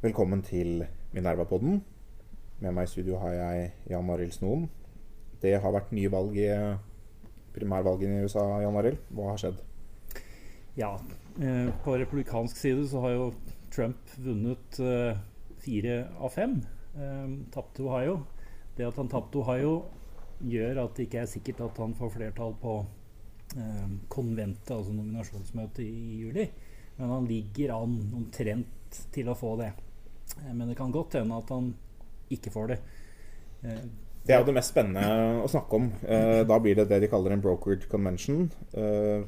Velkommen 0.00 0.40
til 0.42 0.86
Minerva-podden. 1.12 1.84
Med 2.64 2.72
meg 2.72 2.88
i 2.88 2.90
studio 2.94 3.20
har 3.20 3.36
jeg 3.36 3.76
Jan 3.90 4.08
Arild 4.14 4.32
Snoen. 4.32 4.70
Det 5.42 5.52
har 5.60 5.74
vært 5.76 5.92
nye 5.92 6.08
valg 6.08 6.32
i 6.40 6.48
primærvalgene 7.58 8.16
i 8.16 8.24
USA, 8.24 8.64
Jan 8.64 8.78
Arild. 8.80 8.96
Hva 9.12 9.28
har 9.34 9.40
skjedd? 9.42 9.60
Ja, 10.80 10.96
eh, 11.44 11.68
på 11.84 12.00
republikansk 12.00 12.56
side 12.56 12.88
så 12.88 13.04
har 13.04 13.12
jo 13.18 13.36
Trump 13.68 14.00
vunnet 14.16 14.80
eh, 14.80 15.12
fire 15.60 16.08
av 16.16 16.32
fem. 16.32 16.64
Eh, 16.96 17.36
tapte 17.52 17.84
Ohio. 17.84 18.24
Det 18.78 18.88
at 18.88 18.96
han 18.96 19.12
tapte 19.12 19.44
Ohio, 19.44 19.84
gjør 20.40 20.86
at 20.86 20.96
det 20.96 21.10
ikke 21.10 21.26
er 21.26 21.34
sikkert 21.36 21.60
at 21.68 21.76
han 21.84 21.92
får 22.00 22.16
flertall 22.16 22.56
på 22.62 22.80
konventet, 24.08 24.70
altså 24.74 24.92
nominasjonsmøtet 24.92 25.84
i 25.84 26.20
juli. 26.22 26.48
Men 26.98 27.08
han 27.14 27.26
ligger 27.30 27.74
an 27.76 27.94
omtrent 28.18 29.02
til 29.14 29.28
å 29.30 29.36
få 29.38 29.56
det. 29.60 29.72
Eh, 30.42 30.52
men 30.54 30.68
det 30.68 30.76
kan 30.76 30.92
godt 30.92 31.12
hende 31.20 31.38
at 31.38 31.48
han 31.54 31.72
ikke 32.30 32.50
får 32.52 32.68
det. 32.74 32.78
Eh, 33.64 33.80
Det 34.28 34.34
er 34.34 34.40
jo 34.42 34.46
det 34.50 34.54
mest 34.58 34.74
spennende 34.74 35.40
å 35.42 35.48
snakke 35.48 35.72
om. 35.78 35.92
Eh, 36.04 36.44
Da 36.44 36.58
blir 36.58 36.74
det 36.76 36.88
det 36.88 37.00
de 37.00 37.08
kaller 37.08 37.32
en 37.32 37.40
brokered 37.40 37.88
convention. 37.88 38.50
Eh, 38.74 39.24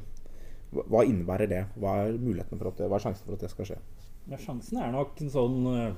hva- 0.73 1.05
innebærer 1.05 1.47
det? 1.49 1.65
Hva 1.79 2.05
er 2.07 2.17
mulighetene 2.17 2.59
for 2.59 2.67
at 2.67 2.77
det, 2.77 2.87
hva 2.89 2.95
er 2.95 2.99
sjansen 3.07 3.25
for 3.25 3.33
at 3.33 3.39
det 3.39 3.49
skal 3.49 3.65
skje? 3.65 3.77
Ja, 4.29 4.37
sjansen 4.37 4.77
er 4.77 4.91
nok 4.91 5.19
en 5.21 5.29
sånn 5.29 5.65
eh, 5.75 5.93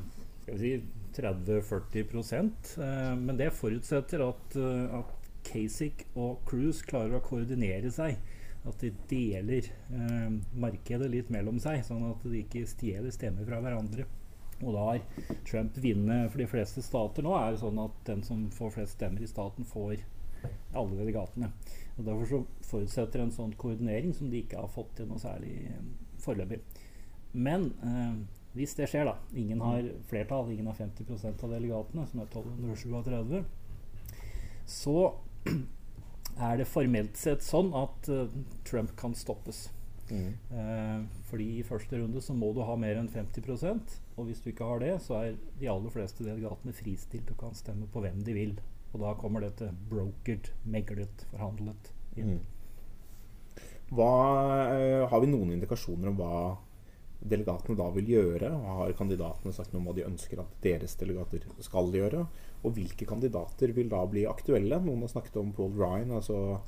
si 0.58 0.82
30-40 1.14 2.80
eh, 2.80 3.16
Men 3.16 3.38
det 3.38 3.52
forutsetter 3.54 4.24
at, 4.30 4.56
eh, 4.56 5.00
at 5.00 5.12
Kasich 5.48 6.06
og 6.16 6.42
Cruise 6.50 6.86
klarer 6.88 7.20
å 7.20 7.26
koordinere 7.26 7.92
seg. 7.94 8.18
At 8.64 8.80
de 8.80 8.94
deler 9.10 9.68
eh, 9.68 10.36
markedet 10.56 11.10
litt 11.12 11.32
mellom 11.34 11.60
seg, 11.60 11.82
sånn 11.84 12.06
at 12.08 12.24
de 12.24 12.44
ikke 12.46 12.64
stjeler 12.70 13.12
stemmer 13.12 13.48
fra 13.48 13.60
hverandre. 13.64 14.06
Og 14.64 14.72
da 14.72 14.84
har 14.88 15.02
Trump 15.48 15.78
vunnet 15.84 16.32
for 16.32 16.40
de 16.40 16.48
fleste 16.48 16.84
stater 16.86 17.26
nå, 17.26 17.34
er 17.36 17.52
det 17.52 17.64
sånn 17.64 17.82
at 17.84 17.96
den 18.08 18.24
som 18.24 18.46
får 18.54 18.78
flest 18.78 18.96
stemmer 18.96 19.26
i 19.26 19.28
staten, 19.28 19.68
får 19.68 20.06
alle 20.76 21.00
delegatene. 21.00 21.50
Og 21.98 22.06
Derfor 22.08 22.30
så 22.30 22.40
forutsetter 22.70 23.24
en 23.24 23.34
sånn 23.36 23.54
koordinering 23.60 24.16
som 24.16 24.32
de 24.32 24.42
ikke 24.44 24.62
har 24.62 24.72
fått 24.72 24.96
til 24.98 25.10
noe 25.10 25.22
særlig 25.22 25.58
eh, 25.70 25.84
foreløpig. 26.24 26.62
Men 27.34 27.70
eh, 27.84 28.16
hvis 28.54 28.76
det 28.78 28.88
skjer, 28.92 29.10
da 29.10 29.18
Ingen 29.40 29.62
har 29.66 29.92
flertall, 30.10 30.52
ingen 30.54 30.70
har 30.70 30.78
50% 30.80 31.46
av 31.46 31.54
delegatene, 31.56 32.08
som 32.10 32.24
er 32.24 32.32
1237, 32.32 33.44
så 34.70 34.98
er 35.48 36.60
det 36.60 36.70
formelt 36.70 37.18
sett 37.20 37.46
sånn 37.46 37.72
at 37.78 38.10
uh, 38.12 38.28
Trump 38.68 38.96
kan 39.00 39.16
stoppes. 39.18 39.68
Eh, 40.14 40.98
fordi 41.26 41.46
i 41.58 41.64
første 41.66 41.98
runde 41.98 42.22
så 42.22 42.36
må 42.38 42.52
du 42.54 42.60
ha 42.68 42.76
mer 42.78 43.00
enn 43.00 43.08
50% 43.10 43.96
og 44.14 44.28
hvis 44.28 44.44
du 44.44 44.52
ikke 44.52 44.68
har 44.68 44.82
det, 44.84 44.92
så 45.02 45.18
er 45.22 45.38
de 45.60 45.70
aller 45.72 45.94
fleste 45.94 46.26
delegatene 46.26 46.76
fristilt 46.76 47.32
og 47.34 47.40
kan 47.40 47.56
stemme 47.58 47.88
på 47.90 48.04
hvem 48.04 48.22
de 48.26 48.36
vil. 48.36 48.52
Og 48.94 49.02
da 49.02 49.16
kommer 49.18 49.42
dette 49.42 49.72
brokered, 49.90 50.52
meglet, 50.70 51.26
forhandlet 51.32 51.90
inn. 52.20 52.44
Hva, 53.94 54.12
uh, 54.70 55.06
har 55.10 55.24
vi 55.24 55.32
noen 55.32 55.56
indikasjoner 55.56 56.12
om 56.12 56.20
hva 56.20 56.36
delegatene 57.24 57.78
da 57.80 57.88
vil 57.96 58.10
gjøre? 58.14 58.50
Har 58.80 58.96
kandidatene 58.98 59.54
sagt 59.56 59.74
noe 59.74 59.82
om 59.82 59.90
hva 59.90 59.96
de 59.98 60.08
ønsker 60.08 60.42
at 60.44 60.56
deres 60.64 60.98
delegater 61.00 61.46
skal 61.64 61.92
gjøre? 61.94 62.26
Og 62.64 62.76
hvilke 62.78 63.08
kandidater 63.08 63.74
vil 63.76 63.92
da 63.92 64.04
bli 64.10 64.26
aktuelle? 64.30 64.80
Noen 64.84 65.06
har 65.06 65.14
snakket 65.14 65.40
om 65.42 65.54
Paul 65.56 65.76
Ryan, 65.80 66.16
altså 66.20 66.60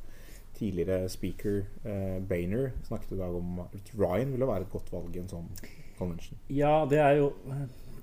tidligere 0.56 1.09
speaker 1.11 1.66
eh, 1.83 2.20
Boehner 2.23 2.72
snakket 2.88 3.17
i 3.17 3.20
dag 3.20 3.36
om 3.36 3.59
at 3.66 3.92
Ryan 4.00 4.31
ville 4.31 4.48
være 4.48 4.64
et 4.67 4.72
godt 4.72 4.92
valg 4.94 5.16
i 5.16 5.22
en 5.23 5.31
sånn 5.31 5.50
convention. 6.00 6.39
Ja, 6.52 6.86
det 6.89 7.02
er 7.03 7.20
jo, 7.20 7.31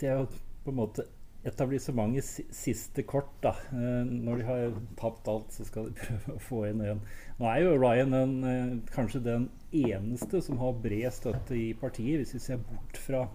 det 0.01 0.11
er 0.11 0.21
jo 0.21 0.29
på 0.63 0.73
en 0.73 0.81
måte 0.83 1.07
etablissementets 1.45 2.41
siste 2.51 3.03
kort. 3.03 3.33
da. 3.43 3.55
Eh, 3.73 4.05
når 4.07 4.37
de 4.37 4.45
har 4.47 4.75
tapt 4.97 5.29
alt, 5.29 5.53
så 5.53 5.65
skal 5.65 5.91
de 5.91 5.99
prøve 6.03 6.37
å 6.37 6.43
få 6.43 6.65
inn 6.71 6.83
en. 6.87 7.03
Nå 7.39 7.49
er 7.51 7.65
jo 7.65 7.77
Ryan 7.81 8.15
den, 8.15 8.35
eh, 8.45 8.77
kanskje 8.95 9.25
den 9.25 9.49
eneste 9.73 10.43
som 10.43 10.61
har 10.63 10.79
bred 10.85 11.11
støtte 11.13 11.59
i 11.59 11.73
partiet, 11.75 12.23
hvis 12.23 12.37
vi 12.37 12.45
ser 12.47 12.63
bort 12.63 13.01
fra 13.01 13.27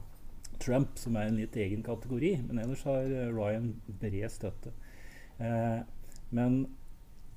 Trump, 0.63 0.97
som 0.97 1.16
er 1.16 1.29
en 1.29 1.38
litt 1.38 1.56
egen 1.59 1.84
kategori. 1.85 2.34
Men 2.47 2.63
ellers 2.63 2.85
har 2.88 3.03
eh, 3.03 3.29
Ryan 3.34 3.73
bred 4.00 4.31
støtte. 4.31 4.73
Men 6.34 6.63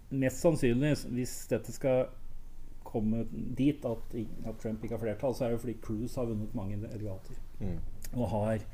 mest 0.08 0.40
sannsynlig, 0.40 0.94
hvis 1.12 1.34
dette 1.50 1.74
skal 1.74 2.06
komme 2.90 3.26
dit 3.30 3.84
at, 3.84 4.14
at 4.48 4.56
Trump 4.62 4.82
ikke 4.82 4.96
har 4.96 5.02
flertall, 5.02 5.34
så 5.36 5.44
er 5.44 5.52
det 5.52 5.60
fordi 5.60 5.74
Cruise 5.84 6.16
har 6.16 6.30
vunnet 6.30 6.54
mange 6.56 6.78
delegater. 6.80 7.36
Mm. 7.60 7.76
Og 8.16 8.24
har 8.32 8.64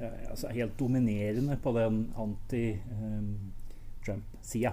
altså 0.00 0.48
er 0.48 0.56
helt 0.56 0.78
dominerende 0.80 1.56
på 1.62 1.72
den 1.76 2.14
anti-Trump-sida. 2.18 4.72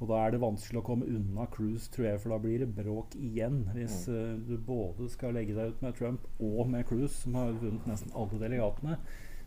og 0.00 0.08
da 0.08 0.14
er 0.24 0.30
det 0.32 0.40
vanskelig 0.40 0.80
å 0.80 0.84
komme 0.84 1.06
unna 1.06 1.46
Cruise, 1.52 1.90
tror 1.92 2.06
jeg, 2.06 2.20
for 2.22 2.30
da 2.32 2.38
blir 2.40 2.58
det 2.62 2.76
bråk 2.76 3.14
igjen. 3.20 3.70
Hvis 3.74 4.08
uh, 4.08 4.14
du 4.48 4.56
både 4.64 5.08
skal 5.12 5.34
legge 5.36 5.54
deg 5.58 5.66
ut 5.74 5.82
med 5.84 5.96
Trump 5.98 6.20
og 6.40 6.68
med 6.72 6.86
Cruise, 6.88 7.16
som 7.20 7.34
har 7.36 7.60
vunnet 7.60 7.86
nesten 7.90 8.16
alle 8.16 8.40
delegatene. 8.40 8.94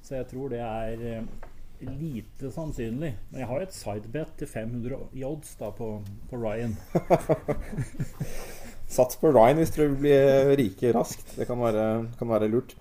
Så 0.06 0.12
jeg 0.19 0.28
tror 0.30 0.46
det 0.53 0.62
er 0.62 0.96
uh, 1.02 1.25
lite 1.90 2.52
sannsynlig. 2.53 3.16
Men 3.31 3.40
jeg 3.41 3.50
har 3.50 3.62
et 3.64 3.75
sidebet 3.75 4.30
til 4.40 4.47
500 4.47 4.97
i 5.18 5.24
odds 5.28 5.56
da 5.59 5.72
på, 5.75 5.88
på 6.30 6.35
Ryan. 6.38 6.78
Sats 8.94 9.18
på 9.18 9.31
Ryan 9.34 9.58
hvis 9.58 9.74
vil 9.80 9.96
bli 9.97 10.14
rike 10.59 10.91
raskt. 10.94 11.34
Det 11.38 11.47
kan 11.50 11.62
være, 11.62 11.85
kan 12.20 12.30
være 12.30 12.52
lurt. 12.52 12.75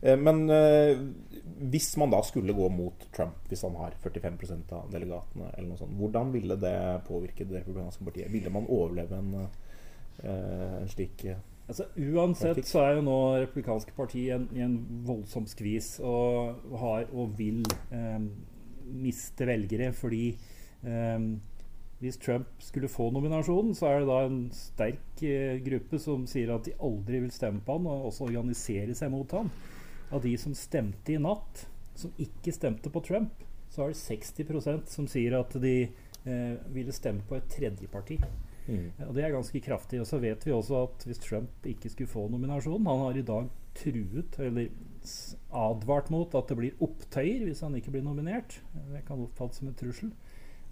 Eh, 0.00 0.16
Men 0.16 0.48
eh, 0.50 0.96
hvis 1.72 1.90
man 2.00 2.12
da 2.12 2.20
skulle 2.26 2.56
gå 2.56 2.68
mot 2.72 3.04
Trump, 3.14 3.40
hvis 3.50 3.62
han 3.66 3.76
har 3.80 3.96
45% 4.02 4.72
av 4.76 4.90
delegatene, 4.92 5.52
eller 5.54 5.70
noe 5.70 5.80
sånt, 5.80 5.96
hvordan 5.98 6.32
ville 6.34 6.58
det 6.60 6.78
påvirke 7.08 7.46
det 7.48 7.62
republikanske 7.62 8.06
partiet? 8.06 8.32
Ville 8.32 8.52
man 8.54 8.68
overleve 8.68 9.18
en, 9.18 9.48
eh, 10.22 10.82
en 10.82 10.92
slik 10.92 11.24
eh, 11.24 11.40
Altså, 11.68 11.84
uansett 12.00 12.62
så 12.64 12.80
er 12.80 12.94
jo 12.96 13.02
nå 13.04 13.16
republikanske 13.42 13.92
parti 13.92 14.22
i 14.22 14.30
en, 14.32 14.46
en 14.56 14.76
voldsom 15.04 15.44
skvis 15.50 15.98
og, 16.00 16.62
har 16.80 17.10
og 17.12 17.34
vil 17.36 17.60
eh, 17.92 18.22
miste 18.88 19.44
velgere 19.44 19.90
fordi 19.92 20.30
eh, 20.32 21.26
hvis 21.98 22.16
Trump 22.22 22.46
skulle 22.62 22.88
få 22.88 23.10
nominasjonen, 23.10 23.74
så 23.74 23.90
er 23.90 24.00
det 24.00 24.08
da 24.08 24.18
en 24.24 24.42
sterk 24.54 25.22
eh, 25.26 25.58
gruppe 25.66 25.98
som 26.00 26.26
sier 26.30 26.54
at 26.54 26.64
de 26.68 26.76
aldri 26.78 27.20
vil 27.24 27.32
stemme 27.34 27.60
på 27.66 27.74
han, 27.76 27.88
og 27.90 28.08
også 28.12 28.28
organisere 28.28 28.94
seg 28.96 29.10
mot 29.12 29.34
han. 29.34 29.50
Av 30.10 30.22
de 30.24 30.32
som 30.40 30.54
stemte 30.56 31.12
i 31.12 31.20
natt, 31.20 31.66
som 31.98 32.12
ikke 32.20 32.54
stemte 32.54 32.90
på 32.92 33.02
Trump, 33.04 33.44
så 33.68 33.84
er 33.84 33.92
det 33.92 34.00
60% 34.00 34.92
som 34.92 35.08
sier 35.10 35.36
at 35.38 35.52
de 35.60 35.74
eh, 35.84 36.54
ville 36.72 36.94
stemme 36.96 37.26
på 37.28 37.36
et 37.36 37.48
tredjeparti. 37.52 38.18
mm. 38.66 39.08
Og 39.08 39.14
det 39.16 39.24
er 39.24 39.34
ganske 39.34 39.60
kraftig. 39.60 40.00
Og 40.00 40.08
så 40.08 40.20
vet 40.22 40.46
vi 40.46 40.54
også 40.54 40.84
at 40.86 41.04
hvis 41.08 41.20
Trump 41.24 41.66
ikke 41.66 41.90
skulle 41.92 42.10
få 42.10 42.28
nominasjonen 42.32 42.86
Han 42.88 43.04
har 43.06 43.18
i 43.18 43.26
dag 43.26 43.50
truet, 43.78 44.38
eller 44.38 44.70
advart 45.54 46.10
mot, 46.10 46.34
at 46.34 46.48
det 46.48 46.56
blir 46.58 46.82
opptøyer 46.84 47.44
hvis 47.46 47.62
han 47.62 47.76
ikke 47.78 47.92
blir 47.94 48.06
nominert. 48.06 48.60
Det 48.92 49.04
kan 49.06 49.20
oppfattes 49.22 49.60
som 49.60 49.70
en 49.70 49.78
trussel 49.78 50.14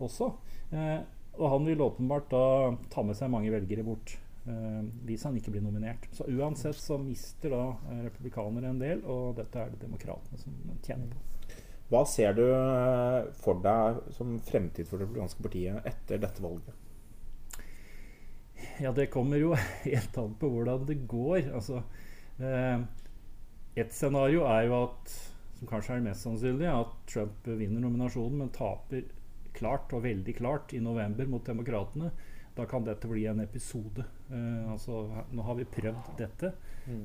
også. 0.02 0.32
Eh, 0.72 1.00
og 1.36 1.50
han 1.52 1.68
vil 1.68 1.84
åpenbart 1.84 2.30
da 2.32 2.46
ta 2.92 3.04
med 3.04 3.18
seg 3.18 3.30
mange 3.32 3.52
velgere 3.52 3.84
bort 3.84 4.16
hvis 4.46 5.24
han 5.26 5.36
ikke 5.38 5.54
blir 5.54 5.64
nominert. 5.64 6.06
Så 6.14 6.26
uansett 6.30 6.78
så 6.78 6.98
mister 7.00 7.50
da 7.54 7.62
eh, 7.90 8.02
republikanere 8.06 8.70
en 8.70 8.82
del, 8.82 9.02
og 9.02 9.36
dette 9.40 9.58
er 9.58 9.72
det 9.72 9.82
demokratene 9.82 10.38
som 10.40 10.54
tjener 10.86 11.10
på. 11.10 11.22
Hva 11.90 12.02
ser 12.10 12.34
du 12.34 12.44
eh, 12.46 13.28
for 13.42 13.62
deg 13.62 14.02
som 14.14 14.36
fremtid 14.46 14.88
for 14.88 14.98
det 14.98 15.06
republikanske 15.06 15.46
partiet 15.46 15.88
etter 15.90 16.22
dette 16.22 16.42
valget? 16.42 16.82
Ja, 18.82 18.92
det 18.92 19.10
kommer 19.12 19.40
jo 19.40 19.54
helt 19.86 20.18
an 20.20 20.34
på 20.38 20.50
hvordan 20.52 20.86
det 20.88 21.00
går. 21.10 21.50
Altså, 21.54 21.82
eh, 22.38 22.86
et 23.76 23.94
scenario 23.94 24.46
er 24.50 24.66
jo 24.70 24.80
at, 24.84 25.18
som 25.58 25.70
kanskje 25.70 25.94
er 25.94 26.02
det 26.02 26.10
mest 26.10 26.26
sannsynlige, 26.26 26.78
at 26.86 26.96
Trump 27.10 27.50
vinner 27.50 27.82
nominasjonen, 27.82 28.40
men 28.44 28.54
taper 28.54 29.06
klart 29.56 29.92
og 29.96 30.04
veldig 30.04 30.34
klart 30.36 30.74
i 30.76 30.82
november 30.84 31.28
mot 31.30 31.46
Demokratene. 31.46 32.10
Da 32.56 32.64
kan 32.64 32.84
dette 32.86 33.08
bli 33.08 33.26
en 33.28 33.42
episode. 33.44 34.04
Uh, 34.30 34.72
altså, 34.72 35.02
nå 35.30 35.44
har 35.44 35.58
vi 35.58 35.66
prøvd 35.68 36.14
dette, 36.16 36.52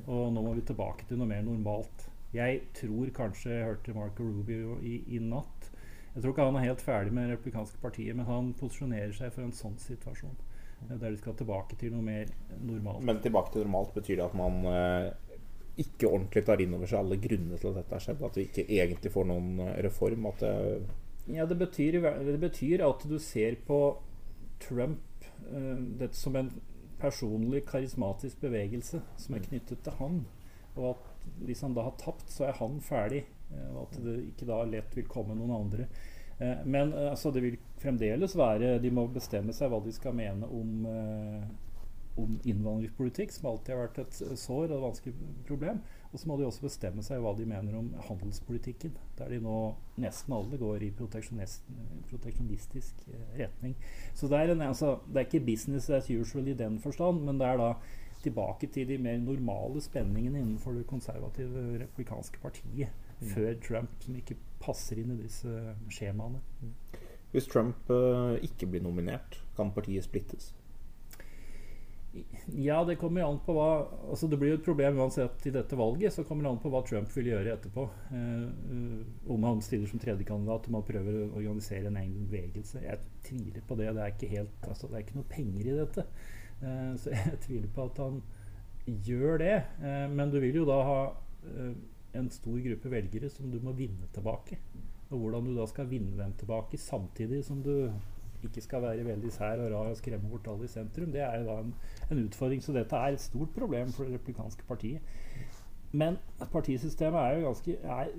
og 0.07 0.29
nå 0.31 0.43
må 0.45 0.53
vi 0.55 0.63
tilbake 0.67 1.07
til 1.09 1.19
noe 1.19 1.27
mer 1.27 1.43
normalt. 1.43 2.07
Jeg 2.31 2.61
tror 2.77 3.09
kanskje 3.11 3.51
jeg 3.51 3.65
hørte 3.67 3.95
Marco 3.97 4.23
Rubio 4.23 4.77
i, 4.79 5.01
i 5.11 5.19
natt. 5.19 5.67
Jeg 6.13 6.23
tror 6.23 6.31
ikke 6.31 6.45
han 6.47 6.59
er 6.59 6.69
helt 6.69 6.83
ferdig 6.83 7.11
med 7.15 7.27
det 7.27 7.35
republikanske 7.35 7.81
partiet, 7.83 8.15
men 8.15 8.29
han 8.29 8.53
posisjonerer 8.59 9.11
seg 9.15 9.33
for 9.35 9.43
en 9.43 9.51
sånn 9.55 9.75
situasjon. 9.81 10.39
Uh, 10.85 10.95
Der 10.95 11.09
de 11.09 11.19
skal 11.19 11.35
tilbake 11.35 11.75
til 11.81 11.91
noe 11.97 12.05
mer 12.05 12.31
normalt. 12.61 13.03
Men 13.03 13.19
tilbake 13.19 13.51
til 13.51 13.67
normalt 13.67 13.93
betyr 13.99 14.21
det 14.21 14.29
at 14.29 14.39
man 14.39 14.63
uh, 14.63 15.35
ikke 15.81 16.07
ordentlig 16.07 16.45
tar 16.47 16.63
inn 16.63 16.79
over 16.79 16.87
seg 16.87 17.03
alle 17.03 17.19
grunnene 17.27 17.59
til 17.59 17.73
at 17.73 17.81
dette 17.81 17.97
har 17.97 18.07
skjedd? 18.07 18.23
At 18.23 18.39
vi 18.39 18.47
ikke 18.47 18.67
egentlig 18.69 19.11
får 19.11 19.27
noen 19.27 19.53
reform? 19.83 20.31
At 20.31 20.47
det, 20.47 20.55
Ja, 21.31 21.43
det 21.45 21.59
betyr, 21.59 21.99
det 22.23 22.39
betyr 22.39 22.87
at 22.87 23.03
du 23.07 23.19
ser 23.19 23.59
på 23.67 23.83
Trump 24.63 25.10
dette 25.99 26.15
som 26.15 26.35
en 26.37 26.51
personlig 27.01 27.63
karismatisk 27.69 28.41
bevegelse 28.43 29.01
som 29.19 29.35
er 29.35 29.45
knyttet 29.45 29.81
til 29.83 29.97
han. 29.99 30.21
Og 30.77 30.91
at 30.93 31.07
hvis 31.45 31.61
han 31.65 31.75
da 31.75 31.85
har 31.87 31.97
tapt, 31.99 32.29
så 32.31 32.47
er 32.47 32.59
han 32.59 32.79
ferdig. 32.83 33.25
Eh, 33.51 33.69
og 33.75 33.87
at 33.87 33.99
det 34.05 34.17
ikke 34.29 34.49
da 34.49 34.61
lett 34.67 34.95
vil 34.97 35.09
komme 35.11 35.37
noen 35.37 35.55
andre. 35.55 35.87
Eh, 36.39 36.63
men 36.65 36.93
eh, 36.93 37.09
altså, 37.11 37.33
det 37.33 37.43
vil 37.45 37.59
fremdeles 37.81 38.37
være 38.37 38.77
De 38.81 38.93
må 38.93 39.07
bestemme 39.11 39.53
seg 39.55 39.71
hva 39.71 39.81
de 39.83 39.93
skal 39.95 40.15
mene 40.17 40.47
om, 40.47 40.85
om 42.21 42.35
innvandringspolitikk, 42.45 43.33
som 43.33 43.51
alltid 43.51 43.73
har 43.73 43.87
vært 43.87 44.03
et 44.05 44.21
sår 44.39 44.67
og 44.69 44.77
et 44.77 44.85
vanskelig 44.85 45.31
problem. 45.49 45.81
Og 46.11 46.19
så 46.19 46.27
må 46.27 46.35
de 46.37 46.43
også 46.43 46.65
bestemme 46.65 47.03
seg 47.05 47.21
hva 47.23 47.31
de 47.37 47.45
mener 47.47 47.75
om 47.79 47.87
handelspolitikken, 48.09 48.91
der 49.15 49.31
de 49.31 49.39
nå 49.39 49.57
nesten 50.03 50.33
alle 50.35 50.57
går 50.59 50.83
i 50.83 50.91
proteksjonistisk 50.97 52.93
retning. 53.39 53.77
Så 54.13 54.27
det 54.27 54.37
er, 54.41 54.51
en, 54.51 54.61
altså, 54.67 54.97
det 55.07 55.17
er 55.21 55.25
ikke 55.29 55.47
business 55.47 55.89
as 55.89 56.09
usual 56.11 56.47
i 56.51 56.57
den 56.59 56.79
forstand, 56.83 57.23
men 57.23 57.39
det 57.39 57.47
er 57.47 57.57
da 57.61 57.69
tilbake 58.21 58.67
til 58.67 58.87
de 58.87 58.97
mer 59.01 59.17
normale 59.17 59.81
spenningene 59.81 60.39
innenfor 60.43 60.71
det 60.75 60.87
konservative 60.87 61.79
republikanske 61.79 62.39
partiet 62.43 62.89
mm. 63.19 63.27
før 63.31 63.53
Trump, 63.67 63.89
som 64.03 64.15
ikke 64.19 64.37
passer 64.61 64.99
inn 65.01 65.15
i 65.15 65.21
disse 65.23 65.49
skjemaene. 65.89 66.39
Hvis 67.31 67.47
Trump 67.47 67.89
uh, 67.89 68.35
ikke 68.43 68.67
blir 68.67 68.83
nominert, 68.83 69.39
kan 69.55 69.71
partiet 69.71 70.03
splittes? 70.03 70.51
Ja, 72.59 72.81
det 72.83 72.97
kommer 72.99 73.23
an 73.23 73.37
på 73.45 73.53
hva 73.55 73.67
altså 74.11 74.27
Det 74.27 74.35
blir 74.35 74.49
jo 74.51 74.57
et 74.57 74.65
problem 74.65 74.97
uansett 74.99 75.45
i 75.47 75.53
dette 75.55 75.77
valget. 75.79 76.11
Så 76.11 76.25
kommer 76.27 76.43
det 76.43 76.51
an 76.51 76.59
på 76.59 76.71
hva 76.73 76.81
Trump 76.87 77.13
vil 77.15 77.29
gjøre 77.31 77.53
etterpå. 77.55 77.85
Uh, 78.11 78.49
uh, 78.73 79.31
om 79.31 79.47
han 79.47 79.63
stiller 79.63 79.87
som 79.87 80.01
tredjekandidat, 80.01 80.67
om 80.67 80.79
han 80.81 80.87
prøver 80.89 81.21
å 81.23 81.39
organisere 81.39 81.87
en 81.87 82.01
egen 82.03 82.27
bevegelse. 82.27 82.83
Jeg 82.83 82.99
tviler 83.29 83.63
på 83.63 83.79
det. 83.79 83.93
Det 83.95 84.03
er 84.03 84.15
ikke, 84.15 84.31
helt, 84.35 84.67
altså, 84.67 84.91
det 84.91 84.99
er 84.99 85.05
ikke 85.05 85.19
noe 85.21 85.31
penger 85.31 85.71
i 85.71 85.79
dette. 85.79 86.07
Eh, 86.61 86.95
så 87.01 87.13
jeg 87.15 87.41
tviler 87.45 87.73
på 87.73 87.87
at 87.89 88.01
han 88.01 88.21
gjør 88.85 89.41
det. 89.41 89.57
Eh, 89.81 90.07
men 90.11 90.33
du 90.33 90.39
vil 90.43 90.61
jo 90.61 90.67
da 90.69 90.79
ha 90.87 91.01
eh, 91.49 91.73
en 92.17 92.31
stor 92.33 92.59
gruppe 92.61 92.91
velgere 92.91 93.31
som 93.33 93.51
du 93.51 93.59
må 93.63 93.75
vinne 93.77 94.09
tilbake. 94.15 94.59
Og 95.11 95.19
hvordan 95.19 95.49
du 95.49 95.55
da 95.57 95.67
skal 95.67 95.89
vinne 95.91 96.15
dem 96.19 96.33
tilbake 96.39 96.79
samtidig 96.79 97.43
som 97.47 97.63
du 97.65 97.91
ikke 98.49 98.63
skal 98.65 98.81
være 98.85 99.05
veldig 99.05 99.31
sær 99.35 99.61
og 99.61 99.71
rar 99.73 99.91
og 99.91 99.99
skremme 99.99 100.29
bort 100.31 100.49
alle 100.49 100.65
i 100.65 100.71
sentrum, 100.71 101.11
det 101.13 101.21
er 101.25 101.41
jo 101.41 101.49
da 101.49 101.59
en, 101.61 101.73
en 102.09 102.23
utfordring. 102.25 102.63
Så 102.63 102.73
dette 102.75 102.97
er 102.97 103.13
et 103.13 103.23
stort 103.23 103.53
problem 103.57 103.93
for 103.95 104.07
det 104.07 104.17
replikanske 104.17 104.65
partiet. 104.67 105.05
Men 105.91 106.15
partisystemet 106.53 107.19
er 107.19 107.33
jo 107.35 107.49
ganske 107.49 107.73
er 107.75 108.11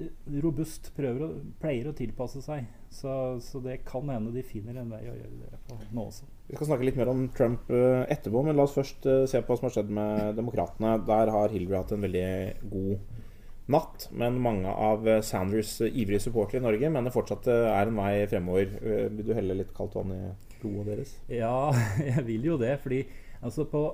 robust, 0.44 0.90
å, 0.92 1.28
pleier 1.60 1.88
å 1.88 1.94
tilpasse 1.96 2.42
seg. 2.44 2.66
Så, 2.92 3.12
så, 3.40 3.62
det 3.64 3.78
kan 3.88 4.10
hende 4.12 4.34
de 4.34 4.44
finner 4.44 4.76
en 4.82 4.92
vei 4.92 5.00
å 5.08 5.16
gjøre 5.16 5.38
det 5.40 5.60
på 5.68 5.78
nå 5.96 6.04
også. 6.10 6.28
Vi 6.50 6.58
skal 6.58 6.68
snakke 6.68 6.84
litt 6.84 6.98
mer 7.00 7.12
om 7.14 7.24
Trump 7.32 7.72
uh, 7.72 8.04
etterpå, 8.12 8.44
men 8.44 8.58
la 8.58 8.66
oss 8.68 8.76
først 8.76 9.08
uh, 9.08 9.22
se 9.30 9.40
på 9.40 9.48
hva 9.48 9.60
som 9.60 9.70
har 9.70 9.76
skjedd 9.78 9.92
med 9.96 10.36
demokratene. 10.36 10.98
Der 11.08 11.32
har 11.32 11.54
Hillary 11.54 11.78
hatt 11.78 11.94
en 11.96 12.04
veldig 12.04 12.26
god 12.74 13.22
natt, 13.70 14.08
men 14.10 14.40
mange 14.42 14.70
av 14.70 15.06
uh, 15.06 15.20
Sanders 15.22 15.76
ivrige 15.86 16.24
supportere 16.24 16.62
i 16.62 16.64
Norge 16.64 16.90
mener 16.90 17.14
fortsatt 17.14 17.46
det 17.46 17.58
er 17.70 17.90
en 17.90 18.00
vei 18.00 18.14
fremover. 18.30 18.72
vil 19.14 19.26
du 19.28 19.34
helle 19.36 19.58
litt 19.60 19.74
kaldt 19.76 19.94
vann 19.98 20.14
i 20.16 20.22
blodet 20.62 20.88
deres? 20.90 21.12
Ja, 21.30 21.70
jeg 22.12 22.26
vil 22.26 22.48
jo 22.52 22.58
det. 22.60 22.78
fordi 22.82 23.04
altså 23.42 23.66
på 23.70 23.84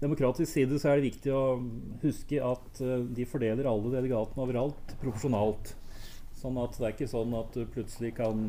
demokratisk 0.00 0.52
side 0.52 0.78
så 0.78 0.92
er 0.92 1.00
det 1.00 1.10
viktig 1.10 1.32
å 1.34 1.58
huske 2.04 2.38
at 2.44 2.82
de 3.12 3.24
fordeler 3.26 3.66
alle 3.66 3.90
delegatene 3.96 4.44
overalt 4.44 4.94
proporsjonalt. 5.02 5.74
Sånn 6.38 6.60
at 6.62 6.76
det 6.78 6.86
er 6.86 6.94
ikke 6.94 7.10
sånn 7.10 7.34
at 7.34 7.56
du 7.56 7.64
plutselig 7.66 8.12
kan 8.14 8.46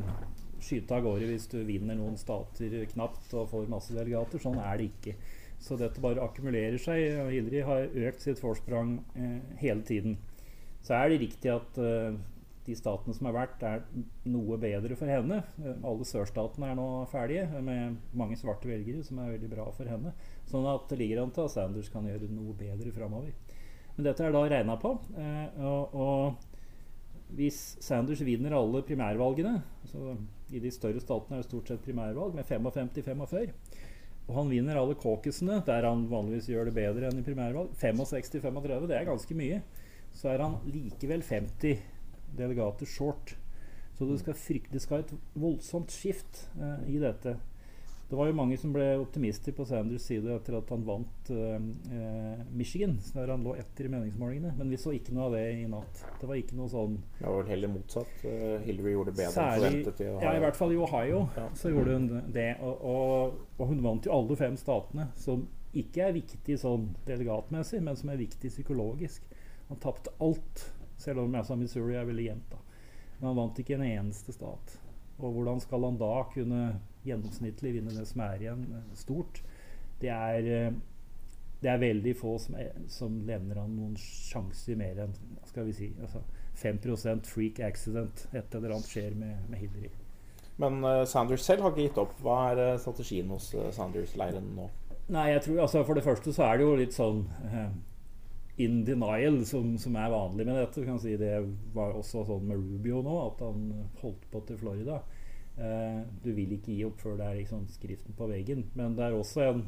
skyte 0.64 0.96
av 0.96 1.06
gårde 1.06 1.28
hvis 1.30 1.48
du 1.52 1.60
vinner 1.68 1.98
noen 1.98 2.18
stater 2.20 2.74
knapt 2.94 3.34
og 3.34 3.50
får 3.52 3.70
masse 3.72 3.96
delegater. 3.96 4.42
Sånn 4.42 4.60
er 4.62 4.80
det 4.80 4.90
ikke. 4.92 5.16
Så 5.60 5.76
dette 5.80 6.02
bare 6.04 6.24
akkumulerer 6.24 6.80
seg. 6.80 7.20
og 7.24 7.32
Hillary 7.34 7.64
har 7.68 7.98
økt 8.10 8.24
sitt 8.24 8.42
forsprang 8.42 9.00
eh, 9.16 9.40
hele 9.64 9.84
tiden. 9.88 10.18
Så 10.90 10.98
er 10.98 11.12
det 11.12 11.20
riktig 11.22 11.52
at 11.54 11.78
uh, 11.78 12.18
de 12.66 12.76
statene 12.78 13.14
som 13.14 13.30
har 13.30 13.36
vært, 13.36 13.62
er 13.62 13.84
noe 14.30 14.58
bedre 14.62 14.98
for 14.98 15.10
henne. 15.10 15.38
Alle 15.86 16.06
sørstatene 16.08 16.72
er 16.72 16.78
nå 16.78 16.88
ferdige, 17.12 17.46
med 17.66 18.00
mange 18.18 18.38
svarte 18.40 18.70
velgere, 18.70 19.04
som 19.06 19.22
er 19.22 19.36
veldig 19.36 19.50
bra 19.54 19.68
for 19.76 19.90
henne. 19.90 20.14
Sånn 20.50 20.68
at 20.70 20.90
det 20.90 21.00
ligger 21.02 21.24
an 21.24 21.34
til 21.34 21.46
at 21.46 21.54
Sanders 21.54 21.90
kan 21.94 22.10
gjøre 22.10 22.30
noe 22.34 22.58
bedre 22.58 22.94
framover. 22.96 23.34
Men 23.96 24.08
dette 24.08 24.26
er 24.26 24.34
da 24.34 24.46
regna 24.48 24.78
på. 24.80 24.94
Eh, 25.20 25.62
og, 25.70 25.94
og 25.94 27.36
hvis 27.38 27.60
Sanders 27.86 28.22
vinner 28.26 28.56
alle 28.58 28.82
primærvalgene 28.86 29.60
så 29.92 30.16
I 30.50 30.62
de 30.64 30.72
større 30.74 31.02
statene 31.04 31.38
er 31.38 31.44
det 31.44 31.50
stort 31.50 31.70
sett 31.70 31.84
primærvalg 31.86 32.34
med 32.38 32.48
55-45. 32.50 33.54
Og 34.30 34.34
han 34.38 34.50
vinner 34.50 34.78
alle 34.78 34.98
caucusene, 34.98 35.60
der 35.66 35.86
han 35.86 36.08
vanligvis 36.10 36.50
gjør 36.50 36.70
det 36.70 36.78
bedre 36.78 37.10
enn 37.10 37.22
i 37.22 37.26
primærvalg. 37.26 37.74
65-35, 37.82 38.90
det 38.90 38.98
er 38.98 39.10
ganske 39.10 39.38
mye. 39.38 39.62
Så 40.16 40.32
er 40.34 40.44
han 40.44 40.58
likevel 40.70 41.24
50 41.26 41.78
delegater 42.38 42.90
short. 42.90 43.36
Så 43.98 44.08
det 44.08 44.22
skal, 44.22 44.36
frykt, 44.40 44.72
det 44.72 44.82
skal 44.84 45.04
et 45.04 45.14
voldsomt 45.36 45.92
skift 45.92 46.46
eh, 46.56 46.86
i 46.96 47.00
dette. 47.02 47.36
Det 48.10 48.18
var 48.18 48.26
jo 48.26 48.34
mange 48.34 48.56
som 48.58 48.72
ble 48.74 48.86
optimister 48.98 49.54
på 49.54 49.68
Sanders 49.70 50.08
side 50.10 50.32
etter 50.34 50.56
at 50.58 50.72
han 50.74 50.82
vant 50.88 51.28
eh, 51.30 52.40
Michigan, 52.58 52.96
der 53.14 53.30
han 53.30 53.44
lå 53.46 53.54
etter 53.60 53.86
i 53.86 53.92
meningsmålingene. 53.94 54.56
Men 54.58 54.72
vi 54.74 54.80
så 54.82 54.96
ikke 54.98 55.14
noe 55.14 55.28
av 55.28 55.36
det 55.38 55.44
i 55.60 55.68
natt. 55.70 56.02
Det 56.18 56.30
var 56.32 56.40
ikke 56.40 56.58
noe 56.58 56.72
sånn 56.72 56.96
Det 57.20 57.28
var 57.28 57.38
vel 57.44 57.52
heller 57.52 57.72
motsatt. 57.76 58.16
Uh, 58.24 58.56
Hillary 58.66 58.96
gjorde 58.96 59.14
det 59.14 59.20
bedre 59.20 59.36
Særlig, 59.36 59.68
enn 59.68 59.78
forventet 59.78 60.02
i 60.02 60.10
Ohio. 60.10 60.24
Ja, 60.26 60.34
i 60.34 60.44
hvert 60.46 60.58
fall 60.58 60.74
i 60.74 60.80
Ohio 60.88 61.22
ja. 61.36 61.46
så 61.62 61.74
gjorde 61.76 62.00
hun 62.00 62.10
det. 62.40 62.50
Og, 62.66 62.88
og, 62.96 63.38
og, 63.60 63.64
hun 63.70 63.86
vant 63.86 64.10
jo 64.10 64.16
alle 64.16 64.40
fem 64.40 64.58
statene, 64.58 65.10
som 65.28 65.46
ikke 65.84 66.08
er 66.08 66.18
viktig 66.18 66.58
sånn 66.64 66.90
delegatmessig, 67.06 67.84
men 67.86 68.00
som 68.00 68.10
er 68.10 68.24
viktig 68.24 68.50
psykologisk. 68.56 69.30
Han 69.70 69.80
tapte 69.82 70.14
alt, 70.24 70.66
selv 70.98 71.24
om 71.24 71.36
jeg 71.38 71.48
sa 71.48 71.58
Missouri 71.58 71.98
er 71.98 72.08
veldig 72.10 72.26
jevnt. 72.26 72.56
Men 73.20 73.32
han 73.32 73.40
vant 73.40 73.60
ikke 73.62 73.78
en 73.78 73.86
eneste 73.86 74.34
stat. 74.34 74.78
Og 75.20 75.36
hvordan 75.36 75.60
skal 75.62 75.84
han 75.84 76.00
da 76.00 76.14
kunne 76.34 76.62
gjennomsnittlig 77.06 77.76
vinne 77.78 77.96
det 77.96 78.06
som 78.08 78.24
er 78.24 78.44
igjen 78.44 78.66
eh, 78.72 78.92
stort? 78.98 79.42
Det 80.00 80.12
er, 80.14 80.48
eh, 80.48 80.78
det 81.60 81.72
er 81.72 81.82
veldig 81.82 82.14
få 82.18 82.38
som, 82.40 82.56
er, 82.60 82.72
som 82.92 83.20
levner 83.28 83.60
han 83.60 83.76
noen 83.76 83.98
sjanser 84.00 84.80
mer 84.80 85.04
enn 85.06 85.16
skal 85.50 85.68
vi 85.68 85.76
si, 85.76 85.90
altså 86.00 86.24
5% 86.60 87.28
freak 87.28 87.60
accident. 87.64 88.28
Et 88.32 88.56
eller 88.56 88.76
annet 88.76 88.92
skjer 88.92 89.18
med, 89.20 89.36
med 89.52 89.60
Hillary. 89.60 89.92
Men 90.60 90.82
uh, 90.84 91.06
Sanders 91.08 91.44
selv 91.48 91.64
har 91.64 91.72
ikke 91.72 91.86
gitt 91.88 92.00
opp. 92.02 92.18
Hva 92.24 92.40
er 92.52 92.64
uh, 92.74 92.80
strategien 92.82 93.30
hos 93.32 93.52
uh, 93.56 93.70
Sanders-leiren 93.76 94.50
nå? 94.58 94.68
Nei, 95.10 95.30
jeg 95.32 95.46
tror, 95.46 95.62
altså 95.64 95.86
For 95.88 95.98
det 95.98 96.04
første 96.06 96.34
så 96.36 96.50
er 96.50 96.60
det 96.60 96.66
jo 96.68 96.74
litt 96.78 96.94
sånn 96.94 97.24
in 98.60 98.84
denial 98.86 99.46
som, 99.48 99.78
som, 99.80 99.96
er 99.96 100.12
vanlig 100.12 100.46
med 100.46 100.58
dette. 100.60 100.84
Kan 100.84 101.00
si 101.00 101.16
det 101.20 101.32
var 101.76 101.96
også 101.96 102.26
sånn 102.28 102.48
med 102.50 102.60
Rubio 102.60 103.00
nå, 103.06 103.16
at 103.30 103.44
han 103.46 103.70
holdt 104.02 104.26
på 104.32 104.44
til 104.48 104.60
Florida. 104.60 105.00
Eh, 105.60 106.00
du 106.24 106.32
vil 106.36 106.56
ikke 106.58 106.74
gi 106.76 106.84
opp 106.88 107.00
før 107.00 107.16
det 107.20 107.28
er 107.28 107.40
liksom 107.42 107.68
skriften 107.72 108.18
på 108.20 108.28
veggen. 108.32 108.66
Men 108.80 108.98
det 109.00 109.08
er 109.08 109.16
også 109.16 109.46
en, 109.46 109.64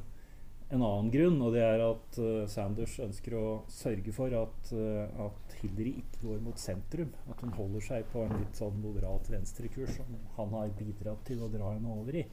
en 0.72 0.84
annen 0.84 1.12
grunn, 1.14 1.40
og 1.40 1.56
det 1.56 1.64
er 1.64 1.86
at 1.86 2.20
uh, 2.20 2.44
Sanders 2.52 2.98
ønsker 3.04 3.36
å 3.40 3.46
sørge 3.72 4.16
for 4.16 4.36
at, 4.36 4.74
uh, 4.76 5.26
at, 5.28 5.58
Hillary 5.62 5.98
ikke 6.02 6.26
går 6.26 6.44
mot 6.44 6.60
sentrum. 6.60 7.12
At 7.32 7.44
hun 7.44 7.56
holder 7.56 7.88
seg 7.88 8.08
på 8.12 8.26
en 8.26 8.36
litt 8.40 8.60
sånn 8.60 8.80
moderat 8.84 9.32
venstrekurs 9.32 10.02
som 10.02 10.16
han 10.38 10.56
har 10.58 10.76
bidratt 10.80 11.24
til 11.28 11.44
å 11.44 11.52
dra 11.52 11.76
henne 11.76 11.96
over 11.96 12.20
i. 12.24 12.28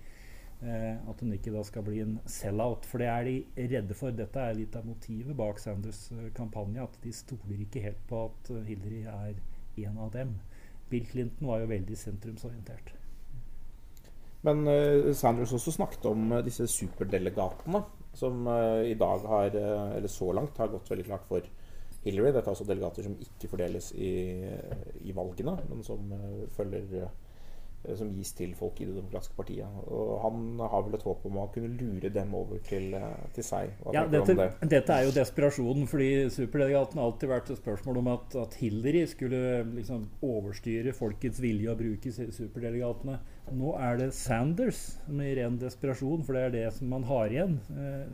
Eh, 0.58 0.94
at 1.10 1.20
hun 1.22 1.30
ikke 1.36 1.52
da 1.54 1.60
skal 1.62 1.84
bli 1.86 2.00
en 2.02 2.16
sell-out. 2.26 2.86
For 2.88 2.98
det 2.98 3.08
er 3.12 3.26
de 3.28 3.66
redde 3.76 3.94
for. 3.94 4.14
Dette 4.14 4.42
er 4.42 4.56
litt 4.58 4.74
av 4.78 4.86
motivet 4.88 5.36
bak 5.38 5.60
Sanders 5.62 6.08
eh, 6.16 6.30
kampanje. 6.34 6.82
At 6.82 6.96
de 7.04 7.12
stoler 7.14 7.60
ikke 7.62 7.84
helt 7.84 8.00
på 8.10 8.24
at 8.26 8.50
eh, 8.56 8.64
Hillary 8.72 9.04
er 9.06 9.84
en 9.86 10.00
av 10.02 10.10
dem. 10.16 10.34
Bill 10.90 11.06
Clinton 11.06 11.46
var 11.52 11.62
jo 11.62 11.70
veldig 11.70 11.98
sentrumsorientert. 12.00 12.94
Men 14.46 14.62
uh, 14.70 15.12
Sanders 15.18 15.52
også 15.52 15.74
snakket 15.74 16.04
om 16.08 16.30
uh, 16.32 16.40
disse 16.46 16.64
superdelegatene, 16.70 17.80
som 18.16 18.46
uh, 18.46 18.80
i 18.86 18.94
dag 18.98 19.26
har, 19.26 19.56
eller 19.98 20.10
så 20.10 20.30
langt, 20.32 20.56
har 20.62 20.70
gått 20.72 20.90
veldig 20.90 21.06
klart 21.10 21.26
for 21.28 21.44
Hillary. 22.04 22.30
Dette 22.32 22.46
er 22.46 22.54
altså 22.54 22.66
delegater 22.66 23.04
som 23.04 23.18
ikke 23.20 23.50
fordeles 23.50 23.90
i, 23.98 24.12
i 25.04 25.14
valgene, 25.14 25.58
men 25.68 25.82
som 25.86 26.14
følger 26.54 27.10
som 27.97 28.11
gis 28.12 28.33
til 28.37 28.54
folk 28.59 28.80
i 28.83 28.87
Det 28.88 28.97
demokratiske 28.97 29.37
partiet. 29.38 29.78
Og 29.87 30.18
han 30.23 30.61
har 30.61 30.85
vel 30.85 30.99
et 30.99 31.07
håp 31.07 31.25
om 31.28 31.38
å 31.40 31.47
kunne 31.54 31.71
lure 31.78 32.11
dem 32.12 32.35
over 32.37 32.61
til, 32.66 32.92
eh, 32.95 33.25
til 33.35 33.47
seg. 33.47 33.73
Ja, 33.95 34.04
dette, 34.11 34.35
det? 34.37 34.49
dette, 34.68 34.92
er 34.92 35.07
jo 35.07 35.14
desperasjonen, 35.16 35.87
fordi 35.88 36.11
superdelegaten 36.35 37.00
har 37.00 37.09
alltid 37.09 37.33
vært 37.33 37.52
et 37.54 37.62
spørsmål 37.62 38.02
om 38.02 38.12
at, 38.14 38.37
at 38.45 38.59
Hillary 38.61 39.07
skulle 39.09 39.42
liksom 39.76 40.09
overstyre 40.23 40.95
folkets 40.97 41.40
vilje 41.42 41.73
å 41.73 41.78
bruke 41.78 42.12
superdelegatene. 42.12 43.18
Nå 43.59 43.73
er 43.80 43.97
det 43.97 44.11
Sanders 44.16 44.99
med 45.09 45.38
ren 45.38 45.57
desperasjon, 45.61 46.25
for 46.26 46.37
det 46.37 46.42
er 46.42 46.57
det 46.57 46.66
som 46.76 46.90
man 46.92 47.07
har 47.09 47.33
igjen. 47.33 47.57
Eh, 47.73 48.04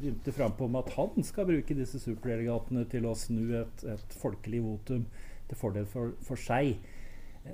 begynte 0.00 0.34
frampå 0.36 0.68
om 0.68 0.76
at 0.82 0.92
han 0.98 1.24
skal 1.24 1.48
bruke 1.48 1.78
disse 1.78 2.00
superdelegatene 2.02 2.84
til 2.92 3.08
å 3.08 3.16
snu 3.16 3.56
et, 3.62 3.86
et 3.88 4.20
folkelig 4.20 4.62
votum 4.66 5.06
til 5.48 5.60
fordel 5.60 5.88
for, 5.88 6.14
for 6.26 6.40
seg. 6.40 6.76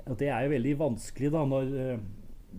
Og 0.07 0.17
det 0.19 0.29
er 0.31 0.45
jo 0.45 0.53
veldig 0.55 0.73
vanskelig 0.79 1.31
da 1.33 1.45
når 1.47 1.71
uh, 1.73 2.03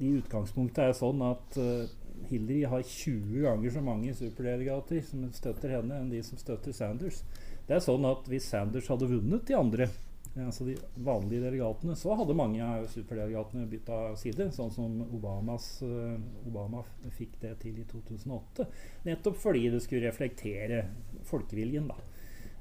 i 0.02 0.14
utgangspunktet 0.18 0.88
er 0.88 0.96
sånn 0.96 1.22
at 1.26 1.58
uh, 1.60 1.84
Hillary 2.30 2.64
har 2.70 2.82
20 2.82 3.44
ganger 3.44 3.74
så 3.74 3.82
mange 3.84 4.14
superdelegater 4.16 5.02
som 5.04 5.26
støtter 5.34 5.76
henne, 5.76 5.98
enn 6.00 6.10
de 6.12 6.22
som 6.24 6.40
støtter 6.40 6.74
Sanders. 6.76 7.22
Det 7.68 7.76
er 7.76 7.84
sånn 7.84 8.04
at 8.08 8.26
Hvis 8.30 8.48
Sanders 8.50 8.88
hadde 8.92 9.08
vunnet 9.10 9.46
de 9.48 9.56
andre, 9.58 9.88
altså 10.34 10.66
de 10.66 10.74
vanlige 11.04 11.44
delegatene, 11.44 11.96
så 11.98 12.16
hadde 12.18 12.36
mange 12.38 12.64
av 12.64 12.88
superdelegatene 12.92 13.68
bytta 13.70 14.00
side, 14.20 14.48
sånn 14.56 14.72
som 14.74 14.96
Obamas, 15.04 15.68
uh, 15.84 16.16
Obama 16.48 16.84
fikk 17.18 17.38
det 17.44 17.54
til 17.62 17.78
i 17.82 17.86
2008. 17.90 18.68
Nettopp 19.08 19.38
fordi 19.42 19.68
det 19.74 19.84
skulle 19.84 20.08
reflektere 20.08 20.86
folkeviljen. 21.28 21.90
da. 21.92 22.13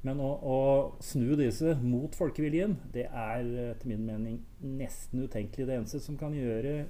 Men 0.04 0.20
å, 0.20 0.30
å, 0.36 0.58
snu 1.04 1.32
disse 1.40 1.78
mot 1.80 2.16
folkeviljen, 2.18 2.76
det 2.92 3.06
er 3.08 3.46
etter 3.70 3.88
min 3.88 4.04
mening 4.04 4.42
nesten 4.60 5.24
utenkelig. 5.24 5.68
Det 5.70 5.78
eneste 5.78 6.02
som 6.04 6.18
kan 6.20 6.36
gjøre 6.36 6.84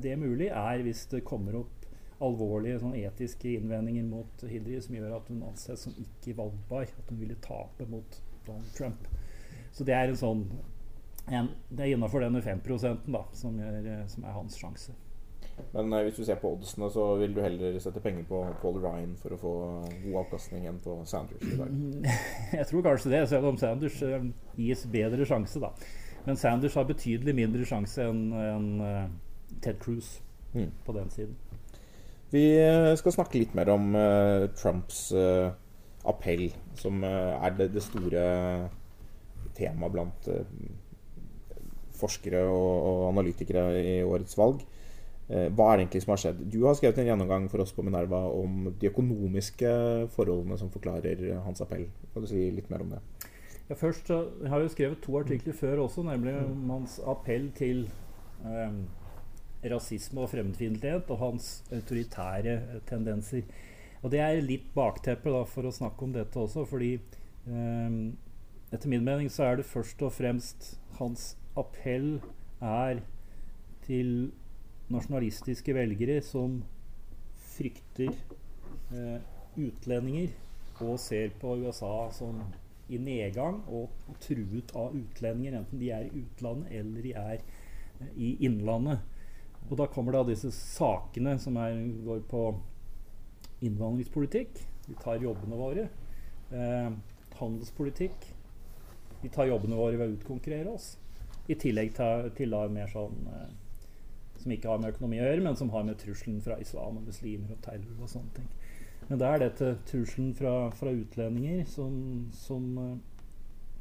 det 0.00 0.14
mulig, 0.18 0.48
er 0.48 0.84
hvis 0.86 1.04
det 1.12 1.26
kommer 1.28 1.60
opp 1.60 1.84
alvorlige 2.24 2.80
sånn, 2.80 2.96
etiske 2.96 3.52
innvendinger 3.58 4.06
mot 4.08 4.44
Hillary 4.48 4.80
som 4.80 4.96
gjør 4.96 5.16
at 5.18 5.28
hun 5.28 5.44
anses 5.44 5.84
som 5.84 5.96
ikke 6.00 6.36
valgbar. 6.38 6.88
At 6.88 7.12
hun 7.12 7.20
ville 7.20 7.36
tape 7.44 7.88
mot 7.90 8.20
Donald 8.46 8.72
Trump. 8.78 9.08
Så 9.74 9.84
det 9.84 9.96
er 9.96 10.08
en 10.08 10.20
sånn 10.20 10.46
en, 11.24 11.48
Det 11.68 11.86
er 11.86 11.94
innafor 11.94 12.20
denne 12.20 12.42
5 12.44 12.60
da, 13.08 13.22
som 13.32 13.56
er, 13.60 14.04
som 14.12 14.24
er 14.24 14.36
hans 14.36 14.56
sjanse. 14.60 14.92
Men 15.74 15.92
eh, 15.92 16.02
hvis 16.06 16.18
du 16.18 16.24
ser 16.26 16.38
på 16.38 16.52
oddsene, 16.54 16.88
så 16.90 17.08
vil 17.18 17.34
du 17.34 17.40
heller 17.42 17.78
sette 17.82 18.02
penger 18.02 18.26
på 18.28 18.40
Paul 18.62 18.78
Ryan 18.82 19.14
for 19.18 19.34
å 19.34 19.40
få 19.40 19.54
god 20.04 20.20
avkastning 20.24 20.68
enn 20.70 20.80
på 20.82 20.96
Sanders 21.08 21.42
i 21.46 21.58
dag? 21.58 21.72
Jeg 22.60 22.68
tror 22.70 22.86
kanskje 22.86 23.14
det, 23.14 23.22
selv 23.30 23.50
om 23.50 23.58
Sanders 23.60 24.00
eh, 24.06 24.28
gis 24.58 24.84
bedre 24.90 25.26
sjanse, 25.28 25.62
da. 25.62 25.72
Men 26.24 26.38
Sanders 26.40 26.76
har 26.78 26.86
betydelig 26.88 27.34
mindre 27.36 27.66
sjanse 27.68 28.06
enn 28.06 28.22
en, 28.38 28.68
uh, 28.80 29.58
Ted 29.60 29.76
Cruz 29.82 30.22
mm. 30.54 30.70
på 30.86 30.94
den 30.96 31.10
siden. 31.12 31.34
Vi 32.32 32.46
eh, 32.62 32.94
skal 32.98 33.14
snakke 33.14 33.42
litt 33.42 33.52
mer 33.54 33.68
om 33.74 33.90
uh, 33.92 34.46
Trumps 34.56 35.10
uh, 35.12 35.52
appell, 36.08 36.48
som 36.80 37.04
er 37.04 37.58
det, 37.58 37.68
det, 37.74 37.82
store 37.84 38.24
temaet 39.54 39.92
blant 39.94 40.26
forskere 41.94 42.40
og, 42.50 42.72
og 42.88 43.04
analytikere 43.12 43.68
i 43.80 43.94
årets 44.04 44.36
valg. 44.36 44.64
Eh, 45.28 45.48
hva 45.56 45.70
er 45.70 45.78
det 45.78 45.84
egentlig 45.86 46.02
som 46.04 46.12
har 46.12 46.20
skjedd? 46.20 46.40
Du 46.52 46.58
har 46.66 46.74
skrevet 46.76 46.98
en 47.00 47.06
gjennomgang 47.08 47.46
for 47.48 47.64
oss 47.64 47.72
på 47.72 47.84
Minerva 47.86 48.26
om 48.28 48.66
de 48.80 48.90
økonomiske 48.90 49.70
forholdene 50.12 50.58
som 50.60 50.72
forklarer 50.72 51.22
hans 51.46 51.64
appell. 51.64 51.86
Kan 52.12 52.26
du 52.26 52.28
si 52.28 52.50
litt 52.52 52.68
mer 52.72 52.84
om 52.84 52.92
det? 52.92 53.00
Ja, 53.70 53.74
først, 53.80 54.10
Jeg 54.10 54.50
har 54.52 54.60
jo 54.60 54.68
skrevet 54.68 55.00
to 55.00 55.16
artikler 55.16 55.56
før 55.56 55.86
også, 55.86 56.02
nemlig 56.04 56.34
om 56.36 56.68
hans 56.70 56.98
appell 57.00 57.50
til 57.56 57.88
um, 58.44 58.84
rasisme 59.64 60.20
og 60.20 60.28
fremmedfiendtlighet 60.28 61.08
og 61.08 61.18
hans 61.18 61.64
autoritære 61.72 62.82
tendenser. 62.86 63.42
Og 64.02 64.10
Det 64.10 64.20
er 64.20 64.44
litt 64.44 64.68
bakteppe 64.74 65.32
for 65.48 65.64
å 65.64 65.72
snakke 65.72 66.04
om 66.04 66.12
dette 66.12 66.36
også, 66.36 66.66
fordi 66.68 66.98
um, 67.48 68.12
etter 68.70 68.92
min 68.92 69.04
mening 69.04 69.32
så 69.32 69.48
er 69.48 69.56
det 69.56 69.64
først 69.64 70.02
og 70.02 70.12
fremst 70.12 70.74
hans 70.98 71.38
appell 71.56 72.20
er 72.60 73.00
til 73.86 74.32
nasjonalistiske 74.92 75.74
velgere 75.76 76.18
som 76.24 76.58
frykter 77.54 78.10
eh, 78.92 79.20
utlendinger 79.56 80.34
og 80.82 80.98
ser 81.00 81.32
på 81.40 81.54
USA 81.62 82.10
som 82.12 82.42
i 82.92 82.98
nedgang 83.00 83.62
og 83.72 83.88
truet 84.20 84.74
av 84.76 84.92
utlendinger, 84.96 85.60
enten 85.60 85.80
de 85.80 85.90
er 85.94 86.08
i 86.08 86.24
utlandet 86.24 86.74
eller 86.80 87.06
de 87.06 87.14
er 87.16 87.38
eh, 87.38 88.10
i 88.16 88.30
innlandet. 88.44 89.00
Og 89.70 89.78
da 89.80 89.88
kommer 89.88 90.12
da 90.12 90.24
disse 90.28 90.50
sakene 90.52 91.38
som 91.40 91.56
er, 91.56 91.78
går 92.04 92.20
på 92.28 92.44
innvandringspolitikk. 93.64 94.60
De 94.84 94.96
tar 95.00 95.22
jobbene 95.24 95.56
våre. 95.56 95.86
Eh, 96.52 96.90
handelspolitikk. 97.38 98.28
De 99.22 99.30
tar 99.32 99.48
jobbene 99.48 99.78
våre 99.78 99.96
ved 99.96 100.10
å 100.10 100.16
utkonkurrere 100.18 100.74
oss. 100.74 100.94
I 101.48 101.56
tillegg 101.60 101.94
til, 101.96 102.28
til 102.36 102.52
da 102.52 102.66
mer 102.72 102.92
sånn 102.92 103.24
eh, 103.32 103.48
som 104.44 104.52
ikke 104.52 104.68
har 104.68 104.80
med 104.80 104.92
økonomi 104.92 105.22
å 105.22 105.24
gjøre, 105.24 105.42
men 105.46 105.56
som 105.56 105.70
har 105.72 105.86
med 105.88 105.96
trusselen 105.96 106.42
fra 106.44 106.58
islam 106.60 106.98
og 107.00 107.06
muslimer 107.08 107.54
og 107.54 107.62
terror 107.64 108.02
og 108.04 108.10
sånne 108.12 108.34
ting. 108.36 108.48
Men 109.08 109.20
det 109.20 109.28
er 109.28 109.40
dette 109.40 109.70
trusselen 109.88 110.34
fra, 110.36 110.52
fra 110.76 110.92
utlendinger 110.92 111.64
som, 111.68 111.94
som, 112.36 112.66
eh, 112.82 113.30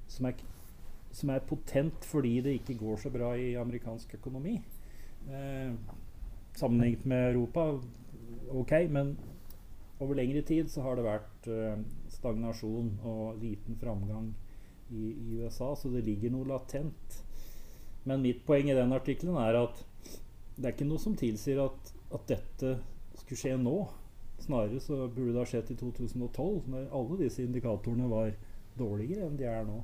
som, 0.08 0.30
er, 0.30 0.40
som, 1.12 1.34
er, 1.36 1.44
potent 1.48 2.08
fordi 2.08 2.38
det 2.46 2.56
ikke 2.62 2.78
går 2.80 3.04
så 3.04 3.12
bra 3.12 3.34
i 3.36 3.54
amerikansk 3.60 4.16
økonomi. 4.22 4.56
Eh, 5.28 5.76
sammenlignet 6.56 7.06
med 7.12 7.28
Europa, 7.34 7.68
ok, 8.56 8.74
men 8.88 9.18
over 10.00 10.16
lengre 10.16 10.46
tid 10.48 10.72
så 10.72 10.88
har 10.88 10.96
det 10.96 11.08
vært 11.10 11.52
eh, 11.52 11.84
stagnasjon 12.16 12.96
og 13.04 13.44
liten 13.44 13.76
framgang 13.84 14.32
i, 14.96 15.12
i 15.12 15.44
USA, 15.44 15.74
så 15.76 15.92
det 15.92 16.08
ligger 16.08 16.32
noe 16.32 16.48
latent. 16.56 17.24
Men 18.08 18.24
mitt 18.24 18.46
poeng 18.48 18.72
i 18.72 18.80
den 18.80 18.96
artikkelen 18.96 19.40
er 19.44 19.60
at 19.66 19.84
det 20.64 20.70
er 20.70 20.78
ikke 20.78 20.88
noe 20.88 21.02
som 21.04 21.16
tilsier 21.20 21.60
at, 21.60 21.90
at, 22.16 22.30
dette 22.30 22.78
skulle 23.20 23.40
skje 23.42 23.58
nå. 23.60 23.76
Snarere 24.44 24.80
så 24.84 25.04
burde 25.12 25.34
det 25.34 25.42
ha 25.42 25.48
skjedd 25.48 25.74
i 25.74 25.80
2012, 25.80 26.70
når 26.72 26.86
alle 26.96 27.18
disse 27.20 27.44
indikatorene 27.44 28.08
var 28.12 28.32
dårligere 28.80 29.28
enn 29.28 29.36
de 29.40 29.50
er 29.52 29.68
nå. 29.68 29.82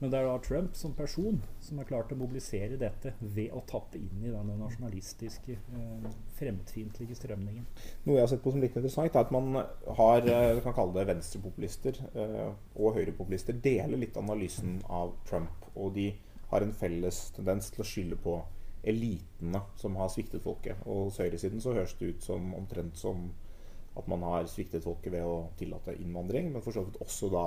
Men 0.00 0.12
det 0.12 0.18
er 0.18 0.26
da 0.28 0.40
Trump 0.44 0.74
som 0.76 0.92
person 0.96 1.38
som 1.64 1.78
har 1.80 1.88
klart 1.88 2.10
å 2.12 2.18
mobilisere 2.20 2.76
dette 2.80 3.14
ved 3.20 3.52
å 3.56 3.62
tappe 3.68 3.96
inn 3.96 4.24
i 4.24 4.32
denne 4.32 4.56
nasjonalistiske, 4.60 5.56
eh, 5.56 6.08
fremmedfiendtlige 6.36 7.16
strømningen. 7.16 7.68
Noe 8.04 8.18
jeg 8.18 8.26
har 8.26 8.32
sett 8.32 8.44
på 8.44 8.52
som 8.52 8.64
litt 8.64 8.76
interessant, 8.76 9.16
er 9.16 9.24
at 9.24 9.32
man 9.32 9.52
har 10.00 10.20
vi 10.24 10.64
kan 10.64 10.76
kalle 10.76 10.96
det 10.96 11.06
venstrepopulister 11.12 12.02
eh, 12.12 12.52
og 12.76 12.96
høyrepopulister 12.96 13.56
deler 13.68 14.00
litt 14.00 14.16
analysen 14.20 14.82
av 14.88 15.16
Trump. 15.28 15.64
Og 15.76 15.94
de 15.96 16.10
har 16.50 16.64
en 16.64 16.76
felles 16.76 17.22
tendens 17.36 17.72
til 17.72 17.84
å 17.84 17.88
skylde 17.88 18.20
på 18.20 18.40
elitene 18.86 19.62
som 19.80 19.96
har 20.00 20.10
sviktet 20.12 20.44
folket. 20.44 20.78
Og 20.86 21.08
hos 21.08 21.20
høyresiden 21.22 21.62
så 21.62 21.74
høres 21.76 21.96
det 21.98 22.14
ut 22.14 22.26
som 22.26 22.54
omtrent 22.54 22.98
som 22.98 23.28
at 23.96 24.08
man 24.12 24.22
har 24.28 24.48
sviktet 24.50 24.84
folket 24.84 25.14
ved 25.14 25.24
å 25.24 25.48
tillate 25.56 25.96
innvandring, 25.96 26.50
men 26.52 26.64
for 26.64 26.76
så 26.76 26.84
vidt 26.84 27.00
også 27.00 27.30
da 27.32 27.46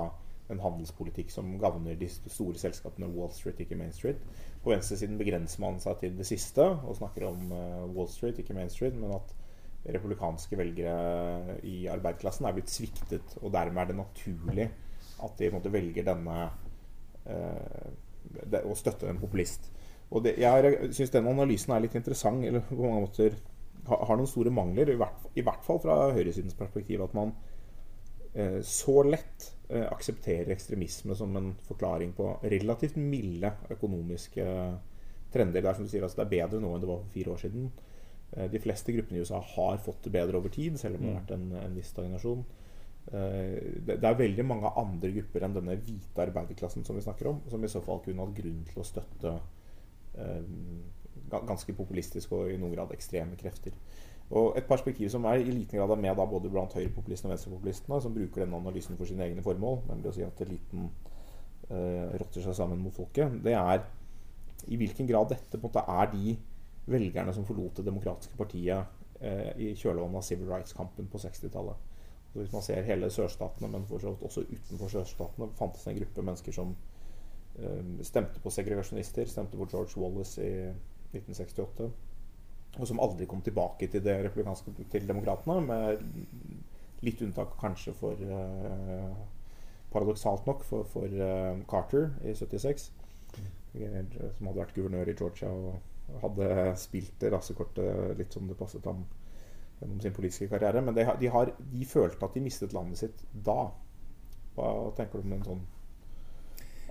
en 0.50 0.62
handelspolitikk 0.64 1.30
som 1.30 1.52
gagner 1.62 1.98
de 1.98 2.08
store 2.10 2.58
selskapene 2.58 3.06
Wall 3.14 3.30
Street, 3.34 3.60
ikke 3.62 3.78
Main 3.78 3.92
Street. 3.94 4.18
På 4.64 4.72
venstresiden 4.72 5.18
begrenser 5.20 5.62
man 5.62 5.78
seg 5.82 6.00
til 6.02 6.16
det 6.18 6.26
siste 6.26 6.64
og 6.66 6.98
snakker 6.98 7.28
om 7.28 7.52
uh, 7.54 7.86
Wall 7.94 8.10
Street, 8.10 8.40
ikke 8.42 8.56
Main 8.56 8.72
Street, 8.72 8.98
men 8.98 9.14
at 9.14 9.30
republikanske 9.94 10.58
velgere 10.60 11.56
i 11.64 11.86
arbeiderklassen 11.88 12.48
er 12.48 12.56
blitt 12.56 12.72
sviktet, 12.72 13.38
og 13.40 13.54
dermed 13.54 13.84
er 13.84 13.92
det 13.92 14.00
naturlig 14.00 14.66
at 15.20 15.38
de 15.38 15.52
måte, 15.54 15.72
velger 15.72 16.08
denne 16.10 16.38
uh, 17.30 17.86
det, 18.26 18.64
å 18.66 18.74
støtte 18.76 19.08
en 19.08 19.22
populist. 19.22 19.70
Og 20.10 20.24
det, 20.24 20.34
jeg 20.42 20.90
syns 20.96 21.12
den 21.14 21.30
analysen 21.30 21.74
er 21.74 21.84
litt 21.84 21.94
interessant, 21.98 22.42
eller 22.46 22.64
på 22.66 22.80
mange 22.82 23.04
måter 23.04 23.36
har, 23.86 24.04
har 24.08 24.18
noen 24.18 24.30
store 24.30 24.52
mangler. 24.54 24.90
I 24.90 24.98
hvert, 24.98 25.28
I 25.38 25.44
hvert, 25.46 25.62
fall 25.66 25.80
fra 25.82 25.98
høyresidens 26.16 26.58
perspektiv. 26.58 27.04
At 27.04 27.14
man 27.16 27.32
eh, 28.34 28.58
så 28.66 29.04
lett 29.06 29.52
eh, 29.68 29.86
aksepterer 29.86 30.50
ekstremisme 30.54 31.14
som 31.18 31.36
en 31.38 31.52
forklaring 31.68 32.14
på 32.18 32.32
relativt 32.42 32.98
milde 32.98 33.54
økonomiske 33.70 34.48
trender. 35.30 35.62
Det 35.62 35.70
er 35.70 35.78
som 35.78 35.86
du 35.86 35.92
sier, 35.92 36.06
altså, 36.06 36.22
det 36.22 36.26
er 36.26 36.34
bedre 36.40 36.62
nå 36.62 36.74
enn 36.74 36.82
det 36.82 36.90
var 36.90 37.04
for 37.04 37.14
fire 37.14 37.36
år 37.36 37.44
siden. 37.44 37.70
Eh, 38.32 38.50
de 38.50 38.62
fleste 38.62 38.94
gruppene 38.96 39.20
i 39.20 39.26
USA 39.26 39.40
har 39.54 39.78
fått 39.84 40.08
det 40.08 40.14
bedre 40.14 40.42
over 40.42 40.52
tid, 40.54 40.78
selv 40.80 40.98
om 40.98 41.06
det 41.06 41.12
har 41.12 41.20
mm. 41.20 41.22
vært 41.22 41.36
en, 41.38 41.46
en 41.68 41.78
viss 41.78 41.94
stagnasjon. 41.94 42.42
Eh, 43.10 43.56
det, 43.86 43.96
det 44.02 44.10
er 44.10 44.18
veldig 44.18 44.46
mange 44.46 44.74
andre 44.78 45.14
grupper 45.16 45.46
enn 45.46 45.56
denne 45.56 45.78
hvite 45.80 46.26
arbeiderklassen 46.26 46.86
som 46.86 46.98
vi 46.98 47.06
snakker 47.06 47.30
om, 47.30 47.40
som 47.50 47.64
i 47.64 47.70
så 47.70 47.82
fall 47.84 48.02
kunne 48.04 48.26
hatt 48.26 48.36
grunn 48.36 48.60
til 48.68 48.82
å 48.82 48.86
støtte 48.86 49.38
ganske 51.30 51.74
populistiske 51.76 52.34
og 52.34 52.50
i 52.50 52.58
noen 52.58 52.74
grad 52.74 52.92
ekstreme 52.94 53.38
krefter. 53.38 53.74
Og 54.30 54.58
Et 54.58 54.66
perspektiv 54.66 55.08
som 55.10 55.24
er 55.24 55.42
i 55.42 55.50
liten 55.50 55.78
grad 55.78 55.90
er 55.90 56.00
med 56.00 56.16
da 56.16 56.26
både 56.26 56.50
blant 56.50 56.74
høyrepopulistene 56.74 57.32
og 57.32 57.34
venstrepopulistene, 57.34 58.00
som 58.00 58.14
bruker 58.14 58.44
denne 58.44 58.56
analysen 58.56 58.96
for 58.96 59.04
sine 59.04 59.24
egne 59.26 59.42
formål, 59.42 59.80
nemlig 59.88 60.10
å 60.10 60.14
si 60.14 60.22
at 60.22 60.42
eliten 60.44 60.86
uh, 61.70 62.14
rotter 62.20 62.44
seg 62.44 62.54
sammen 62.54 62.78
mot 62.78 62.94
folket, 62.94 63.40
det 63.42 63.56
er 63.58 63.82
i 64.70 64.78
hvilken 64.78 65.08
grad 65.08 65.32
dette 65.32 65.58
på 65.58 65.66
en 65.66 65.72
måte 65.72 65.82
er 65.82 66.10
de 66.12 66.36
velgerne 66.90 67.32
som 67.32 67.46
forlot 67.48 67.78
Det 67.78 67.84
demokratiske 67.86 68.36
partiet 68.36 68.86
uh, 69.22 69.50
i 69.58 69.74
kjølvannet 69.74 70.22
av 70.22 70.26
civil 70.26 70.46
rights-kampen 70.52 71.10
på 71.10 71.18
60-tallet. 71.18 71.88
Hvis 72.32 72.52
man 72.52 72.62
ser 72.62 72.86
hele 72.86 73.10
sørstatene, 73.10 73.66
men 73.66 73.88
også 73.90 74.46
utenfor 74.46 74.94
sørstatene, 74.94 75.50
fantes 75.58 75.82
det 75.82 75.90
en 75.90 76.02
gruppe 76.04 76.22
mennesker 76.22 76.54
som 76.54 76.76
Eh, 76.76 76.89
stemte 78.06 78.40
på 78.42 78.52
segregasjonister, 78.52 79.28
stemte 79.28 79.58
på 79.58 79.66
George 79.70 80.00
Wallace 80.00 80.42
i 80.44 80.54
1968. 81.16 81.90
Og 82.78 82.86
som 82.86 83.00
aldri 83.02 83.26
kom 83.26 83.42
tilbake 83.42 83.88
til, 83.90 84.02
det 84.04 84.16
republikanske, 84.24 84.72
til 84.92 85.08
demokratene, 85.08 85.58
med 85.66 87.04
litt 87.04 87.22
unntak 87.24 87.56
kanskje 87.60 87.94
for 87.96 88.20
uh, 88.30 89.14
Paradoksalt 89.90 90.46
nok 90.46 90.62
for, 90.62 90.86
for 90.86 91.10
uh, 91.10 91.58
Carter 91.70 92.12
i 92.22 92.34
76, 92.36 92.90
som 93.72 94.50
hadde 94.50 94.58
vært 94.58 94.74
guvernør 94.76 95.10
i 95.10 95.16
Georgia 95.18 95.50
og 95.50 96.20
hadde 96.22 96.74
spilt 96.78 97.16
det 97.22 97.30
rasekortet 97.32 98.18
litt 98.18 98.34
som 98.34 98.46
det 98.50 98.58
passet 98.58 98.86
ham. 98.86 99.04
gjennom 99.80 100.00
sin 100.00 100.12
politiske 100.12 100.48
karriere. 100.48 100.82
Men 100.82 100.94
de, 100.94 101.04
har, 101.04 101.16
de, 101.16 101.28
har, 101.32 101.52
de, 101.72 101.84
følte 101.86 102.24
at 102.24 102.34
de 102.34 102.42
mistet 102.44 102.74
landet 102.76 102.98
sitt 102.98 103.22
da. 103.32 103.70
Hva 104.56 104.72
tenker 104.96 105.20
du 105.20 105.28
om 105.28 105.36
en 105.38 105.46
sånn 105.46 105.62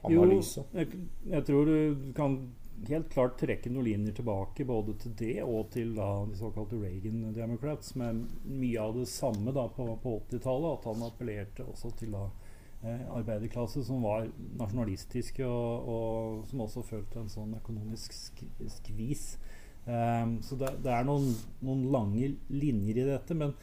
analyse? 0.07 0.63
Jo, 0.63 0.79
jeg, 0.79 1.03
jeg 1.33 1.45
tror 1.47 1.69
du 1.69 2.09
kan 2.17 2.39
helt 2.87 3.09
klart 3.11 3.37
trekke 3.39 3.71
noen 3.71 3.87
linjer 3.87 4.15
tilbake 4.19 4.65
både 4.67 4.95
til 5.01 5.15
det 5.19 5.35
og 5.43 5.71
til 5.73 5.91
da, 5.97 6.07
de 6.29 6.37
såkalte 6.39 6.79
Reagan 6.79 7.33
Democrats, 7.35 7.95
med 7.99 8.23
mye 8.45 8.83
av 8.83 8.95
det 8.99 9.07
samme 9.11 9.53
da, 9.55 9.67
på, 9.73 9.87
på 10.03 10.15
80-tallet. 10.29 10.77
At 10.77 10.87
han 10.89 11.07
appellerte 11.07 11.65
også 11.67 11.91
til 11.99 12.15
da, 12.15 12.25
eh, 12.83 13.05
arbeiderklasse 13.19 13.83
som 13.87 14.05
var 14.05 14.29
nasjonalistiske, 14.59 15.45
og, 15.47 15.89
og, 15.95 16.45
som 16.51 16.63
også 16.65 16.85
følte 16.87 17.23
en 17.23 17.31
sånn 17.31 17.57
økonomisk 17.59 18.15
sk 18.15 18.45
skvis. 18.79 19.33
Um, 19.89 20.35
så 20.45 20.57
det, 20.59 20.75
det, 20.83 20.91
er 20.93 21.05
noen, 21.07 21.31
noen, 21.65 21.85
lange 21.89 22.33
linjer 22.51 23.01
i 23.01 23.09
dette. 23.09 23.37
Men, 23.37 23.55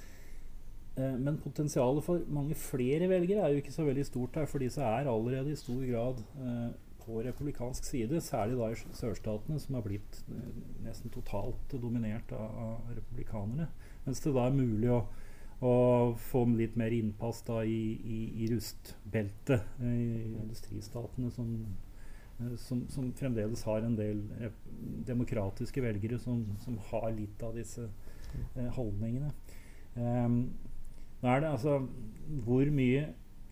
men 0.96 1.36
potensialet 1.42 2.04
for 2.06 2.22
mange 2.32 2.54
flere 2.56 3.04
velgere 3.10 3.42
er 3.44 3.52
jo 3.52 3.60
ikke 3.60 3.74
så 3.74 3.84
veldig 3.84 4.04
stort 4.08 4.38
her, 4.40 4.46
for 4.48 4.64
disse 4.64 4.80
er 4.80 5.10
allerede 5.10 5.52
i 5.52 5.58
stor 5.60 5.82
grad 5.84 6.22
uh, 6.40 6.70
på 7.06 7.22
republikansk 7.22 7.84
side, 7.84 8.20
særlig 8.20 8.58
da 8.58 8.72
i 8.72 8.96
sørstatene, 8.98 9.60
som 9.62 9.78
har 9.78 9.84
blitt 9.86 10.18
eh, 10.32 10.58
nesten 10.86 11.12
totalt 11.14 11.76
dominert 11.82 12.32
av, 12.34 12.82
republikanerne. 12.96 13.68
Mens 14.06 14.22
det 14.24 14.34
da 14.34 14.48
er 14.48 14.56
mulig 14.56 14.90
å, 14.90 15.00
å 15.62 15.74
få 16.30 16.44
litt 16.58 16.76
mer 16.78 16.94
innpass 16.94 17.44
da 17.46 17.62
i, 17.62 17.80
i, 18.02 18.20
i 18.42 18.50
rustbeltet, 18.50 19.70
eh, 19.78 19.98
i 20.02 20.34
industristatene, 20.42 21.30
som, 21.36 21.52
eh, 22.40 22.56
som, 22.66 22.82
som, 22.90 23.12
fremdeles 23.20 23.62
har 23.70 23.86
en 23.86 23.98
del 23.98 24.24
demokratiske 25.06 25.84
velgere 25.84 26.18
som, 26.22 26.42
som 26.64 26.80
har 26.90 27.12
litt 27.14 27.46
av 27.46 27.54
disse 27.54 27.86
eh, 27.86 28.72
holdningene. 28.80 29.30
Um, 29.96 30.40
er 31.32 31.42
det 31.42 31.52
altså 31.54 31.78
Hvor 32.44 32.70
mye 32.74 33.06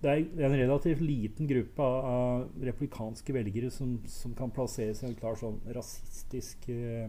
det 0.04 0.10
er 0.12 0.46
en 0.46 0.56
relativt 0.58 1.00
liten 1.00 1.48
gruppe 1.48 1.82
av, 1.82 2.04
av 2.04 2.64
replikanske 2.68 3.32
velgere 3.32 3.70
som, 3.72 3.96
som, 4.10 4.34
kan 4.36 4.52
plasseres 4.52 5.00
i 5.00 5.06
en 5.08 5.16
klar 5.16 5.38
sånn 5.40 5.56
rasistisk 5.72 6.66
eh, 6.72 7.08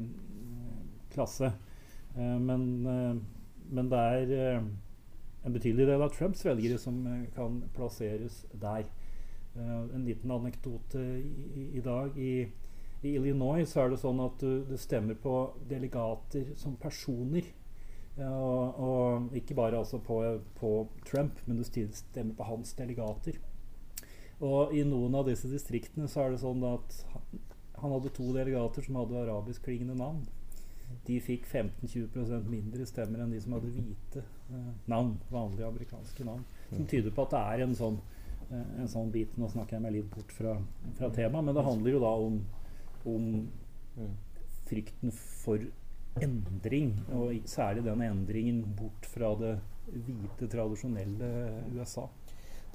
klasse. 1.12 1.50
Eh, 2.15 2.38
men, 2.39 2.63
eh, 2.88 3.17
men, 3.67 3.89
det 3.91 4.03
er 4.13 4.31
eh, 4.38 4.69
en 5.43 5.57
betydelig 5.57 5.89
del 5.89 6.05
av 6.05 6.13
Trumps 6.15 6.45
velgere 6.48 6.79
som 6.79 7.01
eh, 7.12 7.25
kan 7.36 7.60
plasseres 7.75 8.45
der. 8.53 8.88
Eh, 9.55 9.75
en 9.98 10.07
liten 10.07 10.31
anekdote 10.31 11.03
i, 11.19 11.67
i 11.75 11.84
dag. 11.84 12.15
I, 12.15 12.48
I, 13.01 13.17
Illinois 13.17 13.67
så 13.67 13.84
er 13.84 13.91
det 13.91 14.01
sånn 14.05 14.24
at 14.24 14.39
du, 14.39 14.63
du 14.69 14.77
stemmer 14.79 15.19
på 15.19 15.36
delegater 15.67 16.55
som 16.60 16.79
personer. 16.79 17.51
Og, 18.15 18.79
og, 18.79 19.34
ikke 19.36 19.55
bare 19.57 19.77
altså 19.77 19.98
på, 20.00 20.22
på, 20.55 20.88
Trump, 21.07 21.41
men 21.45 21.57
du 21.57 21.63
stemmer 21.63 22.36
på 22.38 22.48
hans 22.48 22.72
delegater. 22.77 23.41
Og 24.43 24.72
i 24.75 24.84
noen 24.88 25.15
av 25.15 25.27
disse 25.27 25.50
distriktene 25.51 26.07
så 26.12 26.24
er 26.24 26.34
det 26.34 26.41
sånn 26.43 26.63
at 26.67 26.95
han 27.81 27.91
hadde 27.91 28.13
to 28.15 28.29
delegater 28.36 28.86
som 28.86 29.00
hadde 29.01 29.19
arabiskklingende 29.25 29.98
navn. 30.00 30.24
De 31.05 31.19
fikk 31.22 31.48
15-20% 31.50 32.48
mindre 32.50 32.86
stemmer 32.88 33.24
enn 33.24 33.34
de 33.34 33.39
som 33.43 33.55
hadde 33.57 33.72
hvite 33.74 34.22
eh, 34.24 34.74
navn. 34.91 35.15
Vanlige 35.34 35.67
amerikanske 35.67 36.27
navn. 36.27 36.43
Som 36.72 36.86
tyder 36.89 37.13
på 37.15 37.25
at 37.25 37.34
det 37.36 37.41
er 37.41 37.63
en 37.65 37.75
sånn, 37.77 37.98
eh, 38.48 38.69
en 38.84 38.91
sånn 38.91 39.12
bit 39.13 39.34
Nå 39.39 39.50
snakker 39.51 39.77
jeg 39.77 39.86
meg 39.86 39.98
litt 39.98 40.12
bort 40.13 40.31
fra, 40.36 40.55
fra 41.00 41.10
temaet, 41.15 41.50
men 41.50 41.57
det 41.57 41.65
handler 41.67 41.98
jo 41.98 42.03
da 42.05 42.13
om, 42.29 42.39
om 43.12 43.27
frykten 44.69 45.13
for 45.15 45.65
endring, 46.24 46.93
og 47.12 47.34
særlig 47.50 47.84
den 47.84 48.03
endringen 48.05 48.62
bort 48.77 49.07
fra 49.10 49.34
det 49.39 49.57
hvite, 49.91 50.48
tradisjonelle 50.51 51.31
USA. 51.75 52.07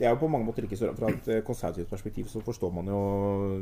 Det 0.00 0.06
er 0.06 0.14
jo 0.14 0.22
på 0.22 0.30
mange 0.32 0.46
måter 0.48 0.64
ikke 0.64 0.78
så 0.80 0.94
Fra 0.96 1.10
et 1.12 1.26
eh, 1.28 1.42
konservativt 1.44 1.90
perspektiv 1.90 2.28
så 2.32 2.40
forstår 2.40 2.70
man 2.72 2.88
jo 2.88 3.00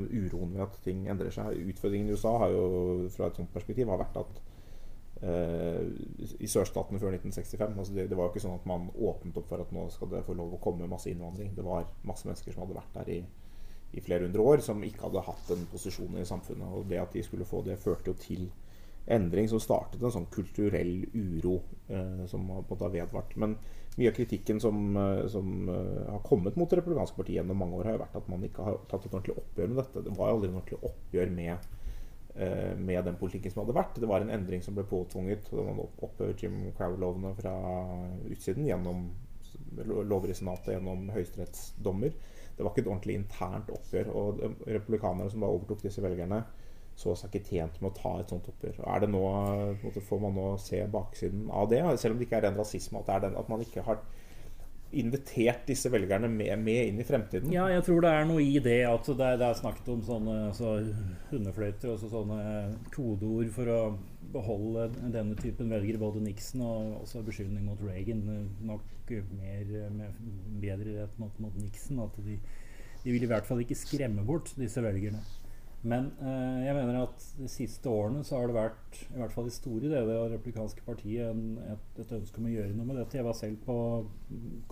uroen 0.07 0.52
ved 0.55 0.62
at 0.62 0.76
ting 0.85 1.09
endrer 1.11 1.35
seg. 1.35 1.57
Utfordringen 1.72 2.09
i 2.09 2.14
USA 2.14 2.37
har 2.44 2.55
jo 2.55 3.09
fra 3.11 3.26
et 3.26 3.40
sånt 3.40 3.50
perspektiv 3.55 3.90
har 3.90 3.98
vært 3.98 4.20
at 4.20 4.38
uh, 5.24 5.83
i 6.38 6.46
sørstatene 6.46 7.00
før 7.02 7.16
1965 7.16 7.74
altså 7.74 7.96
det, 7.96 8.07
det, 8.11 8.16
var 8.18 8.29
jo 8.29 8.35
ikke 8.35 8.44
sånn 8.44 8.55
at 8.55 8.68
man 8.70 8.87
åpnet 8.94 9.40
opp 9.40 9.50
for 9.50 9.64
at 9.64 9.74
nå 9.74 9.88
skal 9.90 10.12
det 10.12 10.22
få 10.29 10.38
lov 10.38 10.55
å 10.55 10.62
komme 10.62 10.87
masse 10.90 11.11
innvandring. 11.11 11.50
Det 11.59 11.66
var 11.66 11.90
masse 12.07 12.29
mennesker 12.31 12.55
som 12.55 12.66
hadde 12.66 12.79
vært 12.79 13.00
der 13.00 13.12
i, 13.16 13.18
i 13.98 14.07
flere 14.07 14.29
hundre 14.29 14.46
år, 14.52 14.62
som 14.62 14.87
ikke 14.87 15.09
hadde 15.09 15.26
hatt 15.26 15.52
en 15.57 15.66
posisjon 15.72 16.22
i 16.22 16.29
samfunnet. 16.29 16.70
Og 16.70 16.87
det 16.87 17.02
at 17.02 17.18
de 17.18 17.26
skulle 17.26 17.50
få 17.50 17.64
det, 17.66 17.81
førte 17.83 18.12
jo 18.12 18.18
til 18.22 18.46
endring 19.09 19.49
som 19.49 19.61
startet 19.62 20.03
en 20.03 20.12
sånn 20.12 20.29
kulturell 20.33 21.07
uro 21.16 21.59
eh, 21.88 22.25
som 22.29 22.44
på 22.47 22.61
en 22.61 22.66
måte 22.68 22.85
har 22.85 22.94
vedvart. 22.94 23.37
Men 23.40 23.57
mye 23.99 24.12
av 24.12 24.14
kritikken 24.14 24.61
som, 24.61 24.97
eh, 24.97 25.27
som 25.33 25.68
uh, 25.68 26.11
har 26.11 26.21
kommet 26.27 26.57
mot 26.57 26.71
det 26.71 26.79
republikanske 26.79 27.16
partiet 27.16 27.40
gjennom 27.40 27.59
mange 27.59 27.81
år, 27.81 27.88
har 27.88 27.97
jo 27.97 28.03
vært 28.05 28.18
at 28.21 28.29
man 28.31 28.44
ikke 28.47 28.66
har 28.66 28.77
tatt 28.90 29.09
et 29.09 29.14
ordentlig 29.14 29.38
oppgjør 29.40 29.73
med 29.73 29.81
dette. 29.83 30.03
Det 30.07 30.14
var 30.18 30.29
jo 30.29 30.37
aldri 30.37 30.51
noe 30.53 30.61
ordentlig 30.61 30.81
oppgjør 30.90 31.33
med, 31.35 31.71
eh, 32.37 32.75
med 32.79 33.09
den 33.09 33.18
politikken 33.18 33.55
som 33.55 33.64
hadde 33.64 33.79
vært. 33.81 33.99
Det 33.99 34.11
var 34.11 34.23
en 34.23 34.35
endring 34.37 34.62
som 34.62 34.77
ble 34.79 34.87
påtvunget 34.87 35.51
da 35.51 35.64
man 35.66 35.83
opphøyet 35.83 36.44
Jim 36.44 36.61
Crow-lovene 36.79 37.35
fra 37.40 37.57
utsiden 38.31 38.68
gjennom 38.68 39.09
lover 39.88 40.31
i 40.31 40.37
Senatet 40.37 40.77
gjennom 40.77 41.09
høyesterettsdommer. 41.11 42.14
Det 42.55 42.64
var 42.64 42.73
ikke 42.73 42.85
et 42.85 42.90
ordentlig 42.92 43.18
internt 43.18 43.71
oppgjør. 43.75 44.12
Og 44.14 44.40
republikanerne 44.66 45.31
som 45.33 45.42
da 45.42 45.51
overtok 45.51 45.83
disse 45.83 46.03
velgerne, 46.05 46.44
så 46.98 47.14
seg 47.14 47.30
ikke 47.30 47.52
tjent 47.52 47.76
med 47.78 47.92
å 47.92 47.96
ta 47.96 48.12
et 48.18 48.32
sånt 48.32 48.48
oppgjør. 48.50 48.80
Er 48.90 49.04
det 49.04 49.11
nå, 49.12 49.22
Får 50.08 50.22
man 50.22 50.34
nå 50.34 50.46
se 50.62 50.80
baksiden 50.90 51.46
av 51.54 51.68
det, 51.70 51.82
selv 52.02 52.16
om 52.16 52.18
det 52.18 52.26
ikke 52.26 52.40
er 52.40 52.48
ren 52.48 52.58
rasisme? 52.58 53.04
At, 53.04 53.22
den, 53.22 53.37
at 53.38 53.52
man 53.52 53.62
ikke 53.62 53.84
har 53.87 54.02
invitert 54.88 55.66
disse 55.68 55.90
velgerne 55.92 56.30
med, 56.32 56.54
med, 56.64 56.90
inn 56.90 57.00
i 57.00 57.06
fremtiden? 57.06 57.52
Ja, 57.52 57.66
jeg 57.70 57.84
tror 57.87 58.02
det 58.02 58.12
er 58.16 58.28
noe 58.28 58.42
i 58.42 58.58
det. 58.64 58.80
at 58.88 59.06
Det 59.06 59.30
det 59.40 59.46
er 59.46 59.58
snakket 59.61 59.90
om 59.92 60.04
sånne 60.04 60.37
altså, 60.48 60.74
hundefløyter 61.30 61.92
og 61.92 62.02
sånne 62.02 62.38
kodeord 62.94 63.52
for 63.54 63.72
å 63.72 63.80
beholde 64.32 64.88
denne 65.12 65.37
typen 65.38 65.70
velgere. 65.70 66.00
Både 66.00 66.24
Nixon 66.24 66.64
og 66.66 67.02
også 67.04 67.22
beskyldning 67.26 67.68
mot 67.68 67.82
Reagan. 67.84 68.24
Nok 68.66 69.12
mer 69.38 69.74
med 69.94 70.22
bedre 70.62 71.02
rett 71.02 71.20
mot, 71.20 71.37
mot 71.42 71.61
Nixon. 71.61 72.00
At 72.02 72.16
de, 72.24 72.40
de 73.04 73.12
vil 73.12 73.28
i 73.28 73.30
hvert 73.30 73.46
fall 73.46 73.62
ikke 73.62 73.78
skremme 73.78 74.24
bort 74.26 74.56
disse 74.58 74.82
velgerne. 74.82 75.22
Men 75.86 76.08
eh, 76.18 76.64
jeg 76.66 76.74
mener 76.74 76.96
at 77.04 77.26
de 77.38 77.48
siste 77.50 77.90
årene 77.90 78.24
så 78.26 78.40
har 78.40 78.50
det 78.50 78.56
vært, 78.56 79.02
i 79.14 79.20
hvert 79.20 79.34
fall 79.34 79.46
i 79.46 79.54
store 79.54 79.86
deler 79.86 80.16
av 80.16 80.24
det 80.26 80.38
republikanske 80.38 80.82
partiet, 80.86 81.28
en, 81.30 81.60
et, 81.74 82.00
et, 82.02 82.14
ønske 82.16 82.40
om 82.40 82.48
å 82.48 82.54
gjøre 82.54 82.74
noe 82.74 82.88
med 82.88 82.98
dette. 82.98 83.20
Jeg 83.20 83.28
var 83.28 83.38
selv 83.38 83.60
på 83.66 83.76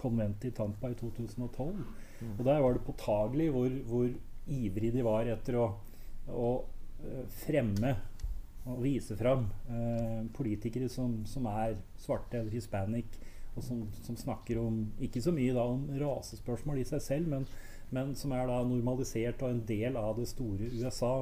konventet 0.00 0.50
i 0.50 0.56
Tampa 0.56 0.90
i 0.90 0.98
2012. 0.98 1.76
Mm. 1.76 2.32
Og 2.32 2.42
der 2.42 2.64
var 2.64 2.74
det 2.74 2.82
påtagelig 2.88 3.52
hvor, 3.54 3.78
hvor 3.86 4.10
ivrig 4.56 4.90
de 4.94 5.06
var 5.06 5.30
etter 5.30 5.60
å, 5.60 5.70
å 6.30 6.50
uh, 6.64 7.24
fremme 7.44 7.94
og 8.66 8.82
vise 8.82 9.14
fram 9.14 9.46
eh, 9.70 10.22
politikere 10.34 10.88
som, 10.90 11.20
som, 11.28 11.46
er 11.46 11.76
svarte 12.02 12.40
eller 12.40 12.50
hispanic, 12.50 13.18
og 13.54 13.64
som, 13.64 13.84
som, 14.02 14.16
snakker 14.18 14.58
om 14.60 14.80
ikke 15.02 15.22
så 15.22 15.32
mye 15.34 15.54
da 15.54 15.64
om 15.70 15.86
rasespørsmål 16.00 16.82
i 16.82 16.88
seg 16.88 17.04
selv, 17.04 17.30
men 17.30 17.46
men 17.94 18.14
som 18.18 18.32
er 18.34 18.48
da 18.50 18.62
normalisert 18.66 19.42
og 19.46 19.52
en 19.52 19.62
del 19.68 19.98
av 20.00 20.16
det 20.18 20.26
store 20.30 20.70
USA. 20.74 21.12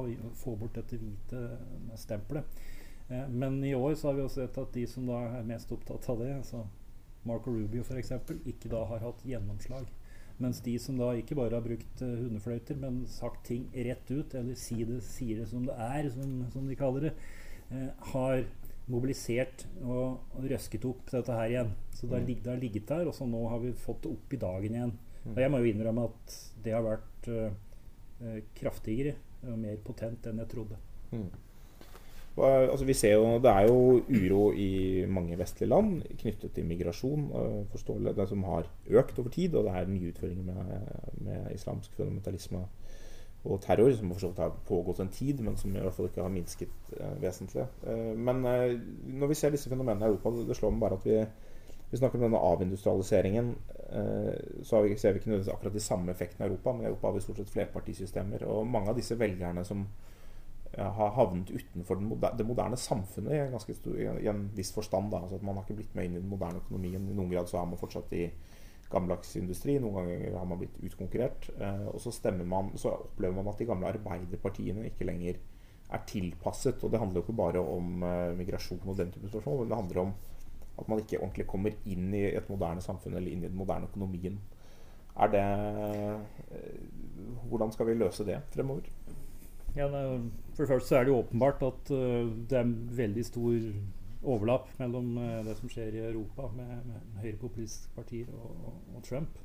Få 0.41 0.55
bort 0.59 0.77
dette 0.77 0.97
hvite 1.01 1.43
stempelet. 2.01 2.63
Eh, 3.09 3.27
men 3.29 3.61
i 3.63 3.75
år 3.77 3.93
så 3.93 4.09
har 4.09 4.17
vi 4.17 4.25
også 4.25 4.41
sett 4.41 4.57
at 4.61 4.73
de 4.73 4.87
som 4.89 5.05
da 5.09 5.21
er 5.37 5.45
mest 5.47 5.71
opptatt 5.75 6.09
av 6.09 6.23
det, 6.23 6.31
altså 6.39 6.65
Marco 7.25 7.53
Rubio 7.53 7.85
f.eks., 7.85 8.11
ikke 8.45 8.71
da 8.73 8.83
har 8.89 9.05
hatt 9.05 9.23
gjennomslag. 9.25 9.87
Mens 10.41 10.59
de 10.65 10.73
som 10.81 10.97
da 10.99 11.13
ikke 11.15 11.37
bare 11.37 11.55
har 11.55 11.63
brukt 11.63 12.01
uh, 12.03 12.17
hundefløyter, 12.19 12.75
men 12.81 13.05
sagt 13.07 13.45
ting 13.47 13.69
rett 13.71 14.09
ut, 14.11 14.33
eller 14.35 14.57
si 14.59 14.81
det, 14.83 14.99
sier 15.05 15.39
det 15.39 15.47
som 15.47 15.63
det 15.65 15.77
er, 15.79 16.09
som, 16.11 16.41
som 16.51 16.67
de 16.67 16.75
kaller 16.75 17.07
det, 17.07 17.13
har 18.11 18.43
mobilisert 18.91 19.63
og, 19.81 20.19
og, 20.35 20.43
røsket 20.45 20.85
opp 20.85 21.07
dette 21.09 21.33
her 21.33 21.53
igjen. 21.53 21.71
Så 21.95 22.05
det 22.05 22.19
har, 22.19 22.25
mm. 22.27 22.43
det 22.43 22.51
har 22.51 22.61
ligget 22.61 22.91
der, 22.91 23.07
og 23.09 23.15
så 23.17 23.25
nå 23.29 23.41
har 23.49 23.63
vi 23.63 23.73
fått 23.85 24.03
det 24.05 24.11
opp 24.11 24.35
i 24.35 24.41
dagen 24.41 24.77
igjen. 24.77 24.93
Og 25.31 25.39
jeg 25.41 25.51
må 25.51 25.61
jo 25.61 25.71
innrømme 25.71 26.09
at 26.09 26.35
det 26.65 26.75
har 26.75 26.85
vært 26.85 27.29
uh, 27.31 28.37
kraftigere 28.57 29.15
og 29.45 29.57
mer 29.61 29.81
potent 29.85 30.25
enn 30.29 30.41
jeg 30.41 30.51
trodde. 30.51 30.77
Mm. 31.11 31.27
Altså, 32.35 32.83
vi 32.83 32.93
ser 32.97 33.13
jo, 33.13 33.37
Det 33.39 33.47
er 33.47 33.69
jo 33.69 34.01
uro 34.09 34.49
i 34.51 35.05
mange 35.07 35.37
vestlige 35.39 35.69
land 35.69 36.01
knyttet 36.19 36.51
til 36.51 36.65
migrasjon. 36.67 37.29
forståelig, 37.71 38.15
det 38.17 38.25
som 38.27 38.43
har 38.43 38.67
økt 38.89 39.19
over 39.19 39.29
tid. 39.29 39.55
Og 39.55 39.63
det 39.63 39.71
er 39.71 39.87
nye 39.87 40.09
utfordringer 40.11 40.43
med, 40.43 40.89
med 41.23 41.53
islamsk 41.55 41.95
fundamentalisme 41.95 42.65
og 43.45 43.61
terror, 43.61 43.91
som 43.93 44.11
for 44.11 44.19
så 44.19 44.29
vidt 44.31 44.41
har 44.41 44.53
pågått 44.67 45.01
en 45.03 45.11
tid, 45.13 45.41
men 45.45 45.57
som 45.57 45.73
i 45.73 45.81
hvert 45.81 45.93
fall 45.93 46.09
ikke 46.09 46.23
har 46.23 46.33
minsket 46.33 46.93
eh, 46.97 47.17
vesentlig. 47.21 47.67
Eh, 47.85 48.13
men 48.17 48.45
eh, 48.49 48.77
når 49.21 49.31
vi 49.31 49.37
ser 49.37 49.53
disse 49.53 49.69
fenomenene 49.69 50.07
i 50.07 50.13
Europa, 50.13 50.33
det 50.47 50.57
slår 50.57 50.73
meg 50.73 50.85
bare 50.85 50.97
at 50.99 51.05
vi 51.05 51.19
vi 51.91 51.99
snakker 51.99 52.19
om 52.19 52.25
denne 52.27 52.41
avindustrialiseringen. 52.41 53.53
Eh, 53.89 54.33
så 54.63 54.81
ser 54.97 55.13
vi 55.13 55.21
ikke 55.21 55.31
nødvendigvis 55.31 55.53
akkurat 55.53 55.77
de 55.77 55.83
samme 55.83 56.11
effektene 56.11 56.47
i 56.47 56.49
Europa, 56.49 56.73
men 56.73 56.85
i 56.85 56.89
Europa 56.89 57.07
har 57.07 57.17
vi 57.17 57.23
stort 57.25 57.41
sett 57.41 57.53
flerpartisystemer. 57.53 58.43
Og 58.49 58.67
mange 58.67 58.91
av 58.91 58.99
disse 58.99 59.17
velgerne 59.19 59.63
som 59.67 59.85
har 60.75 61.13
havnet 61.15 61.51
utenfor 61.53 62.01
moderne, 62.03 62.37
det 62.37 62.45
moderne 62.47 62.77
samfunnet 62.77 63.53
i 63.55 63.73
stor, 63.77 63.95
i 63.95 64.27
en 64.27 64.49
viss 64.55 64.73
forstand. 64.75 65.11
Da. 65.11 65.21
Altså 65.23 65.37
at 65.37 65.45
Man 65.45 65.55
har 65.55 65.63
ikke 65.63 65.77
blitt 65.79 65.95
med 65.95 66.09
inn 66.09 66.17
i 66.17 66.21
den 66.21 66.29
moderne 66.29 66.59
økonomien. 66.59 67.09
I 67.09 67.15
noen 67.15 67.31
grad 67.31 67.47
så 67.47 67.61
er 67.61 67.69
man 67.69 67.79
fortsatt 67.79 68.11
i 68.13 68.25
gammeldags 68.91 69.35
industri. 69.39 69.77
Noen 69.79 69.95
ganger 70.01 70.37
har 70.37 70.47
man 70.49 70.61
blitt 70.61 70.77
utkonkurrert. 70.83 71.49
Eh, 71.55 71.87
og 71.93 72.01
så, 72.01 72.13
man, 72.43 72.73
så 72.75 72.95
opplever 72.97 73.35
man 73.37 73.51
at 73.51 73.61
de 73.61 73.69
gamle 73.69 73.91
arbeiderpartiene 73.93 74.89
ikke 74.91 75.07
lenger 75.07 75.39
er 75.93 76.05
tilpasset. 76.09 76.83
Og 76.83 76.91
det 76.91 77.01
handler 77.01 77.21
jo 77.21 77.25
ikke 77.27 77.39
bare 77.39 77.63
om 77.63 78.03
eh, 78.03 78.35
migrasjon 78.37 78.83
og 78.85 78.97
den 78.99 79.13
type 79.15 79.31
spørsmål, 79.31 79.63
men 79.63 79.71
det 79.71 79.81
handler 79.81 80.01
om 80.05 80.15
at 80.75 80.87
man 80.91 80.99
ikke 80.99 81.21
ordentlig 81.21 81.47
kommer 81.47 81.75
inn 81.85 82.13
i 82.13 82.25
et 82.35 82.49
moderne 82.51 82.83
samfunn 82.83 83.15
eller 83.15 83.31
inn 83.31 83.43
i 83.45 83.49
den 83.49 83.57
moderne 83.57 83.87
økonomien. 83.87 84.39
Er 85.15 85.31
det 85.31 85.43
eh, 85.43 86.79
Hvordan 87.47 87.71
skal 87.71 87.87
vi 87.87 87.93
løse 87.93 88.25
det 88.27 88.41
fremover? 88.51 88.89
Ja, 89.75 89.87
for 89.87 90.63
det 90.63 90.67
første 90.67 90.87
så 90.87 90.97
er 90.97 91.03
det 91.03 91.11
jo 91.11 91.19
åpenbart 91.19 91.63
at 91.67 91.89
uh, 91.91 92.29
det 92.49 92.57
er 92.57 92.75
veldig 92.95 93.25
stor 93.27 93.55
overlapp 94.23 94.69
mellom 94.79 95.17
uh, 95.19 95.41
det 95.43 95.57
som 95.59 95.71
skjer 95.71 95.97
i 95.97 96.05
Europa 96.05 96.47
med, 96.55 96.77
med 96.87 97.17
høyrepopulistiske 97.23 97.91
partier 97.95 98.29
og, 98.31 98.77
og, 98.95 99.01
Trump. 99.03 99.41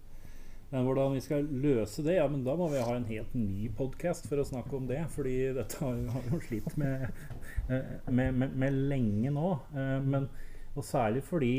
Men 0.70 0.86
hvordan 0.86 1.16
vi 1.16 1.22
skal 1.24 1.48
løse 1.50 2.04
det, 2.06 2.14
ja, 2.20 2.28
men 2.30 2.44
da 2.46 2.54
må 2.54 2.68
vi 2.70 2.78
ha 2.78 2.94
en 2.94 3.08
helt 3.08 3.34
ny 3.34 3.66
podkast 3.74 4.28
for 4.30 4.38
å 4.38 4.46
snakke 4.46 4.76
om 4.78 4.86
det. 4.86 5.00
fordi 5.10 5.34
dette 5.56 5.82
har 5.82 5.98
vi 5.98 6.30
jo 6.30 6.40
slitt 6.46 6.76
med, 6.78 7.08
med, 8.06 8.30
med, 8.30 8.54
med, 8.54 8.78
lenge 8.92 9.34
nå. 9.34 9.48
men, 10.06 10.28
og 10.76 10.84
særlig 10.86 11.22
fordi 11.26 11.54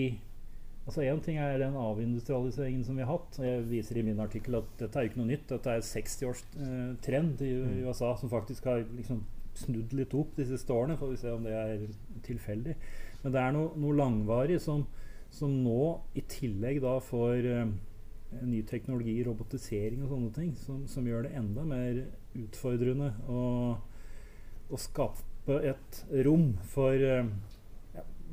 Altså 0.81 1.03
Én 1.05 1.19
ting 1.21 1.37
er 1.37 1.59
den 1.61 1.75
avindustrialiseringen 1.77 2.83
som 2.83 2.97
vi 2.97 3.03
har 3.05 3.11
hatt. 3.13 3.37
og 3.39 3.45
Jeg 3.45 3.69
viser 3.69 3.97
i 3.97 4.01
min 4.01 4.19
artikkel 4.19 4.55
at 4.57 4.71
dette 4.79 4.97
er 4.97 5.07
ikke 5.07 5.19
noe 5.19 5.29
nytt. 5.29 5.45
Dette 5.49 5.69
er 5.69 5.83
60 5.85 6.23
års 6.25 6.41
eh, 6.57 6.95
trend 7.05 7.43
i, 7.45 7.51
i, 7.51 7.59
mm. 7.61 7.83
USA 7.85 8.15
som 8.17 8.31
faktisk 8.31 8.65
har 8.65 8.81
liksom 8.97 9.21
snudd 9.53 9.93
litt 9.93 10.15
opp 10.17 10.33
de 10.39 10.47
siste 10.49 10.73
årene. 10.73 10.97
Får 10.97 11.13
vi 11.13 11.19
se 11.21 11.35
om 11.35 11.45
det 11.45 11.53
er 11.53 11.85
tilfeldig. 12.25 12.75
Men 13.21 13.35
det 13.35 13.43
er 13.43 13.53
noe, 13.53 13.69
noe 13.77 13.99
langvarig 13.99 14.57
som, 14.63 14.87
som, 15.29 15.53
nå 15.63 16.01
i 16.17 16.25
tillegg 16.31 16.81
da 16.81 16.97
får 17.05 17.51
eh, 17.51 17.71
ny 18.41 18.63
teknologi, 18.65 19.19
robotisering 19.27 20.01
og 20.01 20.15
sånne 20.15 20.33
ting, 20.33 20.51
som, 20.57 20.81
som 20.89 21.05
gjør 21.05 21.27
det 21.27 21.35
enda 21.37 21.67
mer 21.67 22.03
utfordrende 22.41 23.13
å, 23.29 23.45
å 24.71 24.81
skape 24.81 25.61
et 25.67 26.03
rom 26.25 26.55
for 26.73 26.97
eh, 27.05 27.29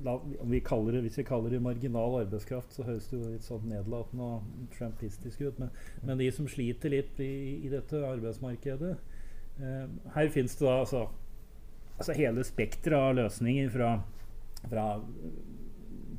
la, 0.05 0.21
vi 0.43 0.61
det, 0.61 1.01
Hvis 1.01 1.19
vi 1.19 1.25
kaller 1.25 1.51
det 1.51 1.61
marginal 1.63 2.21
arbeidskraft, 2.21 2.73
så 2.73 2.83
høres 2.87 3.09
det 3.09 3.19
jo 3.19 3.31
litt 3.33 3.47
sånn 3.47 3.69
nedlatende 3.71 4.25
og 4.25 4.69
trampistisk 4.77 5.41
ut. 5.41 5.59
Men, 5.59 5.71
men, 6.03 6.19
de 6.19 6.31
som 6.33 6.49
sliter 6.49 6.93
litt 6.93 7.21
i, 7.21 7.61
i 7.65 7.73
dette 7.73 8.03
arbeidsmarkedet 8.07 8.95
eh, 9.61 9.87
Her 10.15 10.29
fins 10.35 10.57
det 10.59 10.67
da 10.67 10.81
altså, 10.83 11.07
altså 11.97 12.19
hele 12.19 12.45
spekteret 12.47 12.99
av 12.99 13.17
løsninger 13.19 13.71
fra, 13.75 13.95
fra 14.69 14.89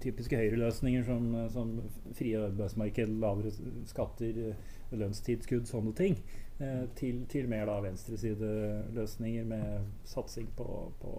typiske 0.03 0.37
høyreløsninger 0.39 1.03
som, 1.07 1.31
som 1.51 1.73
frie 2.15 2.39
arbeidsmarked, 2.39 3.15
lavere 3.21 3.51
skatter, 3.89 4.53
lønnstilskudd, 4.95 5.67
sånne 5.69 5.93
ting, 5.97 6.19
eh, 6.59 6.85
til, 6.99 7.25
til, 7.31 7.49
mer 7.51 7.67
da 7.69 7.79
venstresideløsninger 7.83 9.47
med 9.49 9.89
satsing 10.07 10.47
på, 10.57 10.69
på 11.01 11.15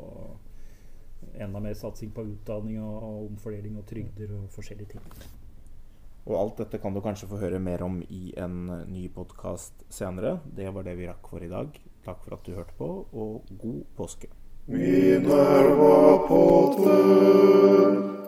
enda 1.34 1.60
mer 1.60 1.76
satsing 1.78 2.12
på 2.14 2.24
utdanning 2.32 2.80
og, 2.82 2.96
og 3.02 3.28
omfordeling 3.30 3.78
og 3.80 3.86
trygder 3.88 4.34
og 4.38 4.50
forskjellige 4.54 4.96
ting. 4.96 5.06
Og 6.28 6.36
alt 6.36 6.60
dette 6.60 6.78
kan 6.82 6.94
du 6.94 7.00
kanskje 7.04 7.28
få 7.30 7.40
høre 7.40 7.58
mer 7.62 7.82
om 7.82 8.00
i 8.12 8.34
en 8.38 8.66
ny 8.90 9.06
podkast 9.14 9.86
senere. 9.88 10.38
Det 10.44 10.68
var 10.74 10.86
det 10.86 10.98
vi 11.00 11.08
rakk 11.08 11.32
for 11.32 11.42
i 11.42 11.50
dag. 11.50 11.80
Takk 12.04 12.22
for 12.24 12.36
at 12.36 12.46
du 12.46 12.54
hørte 12.56 12.76
på, 12.78 12.90
og 13.12 13.50
god 13.60 13.82
påske. 13.96 14.30
Minerva 14.70 16.18
Potter. 16.28 18.19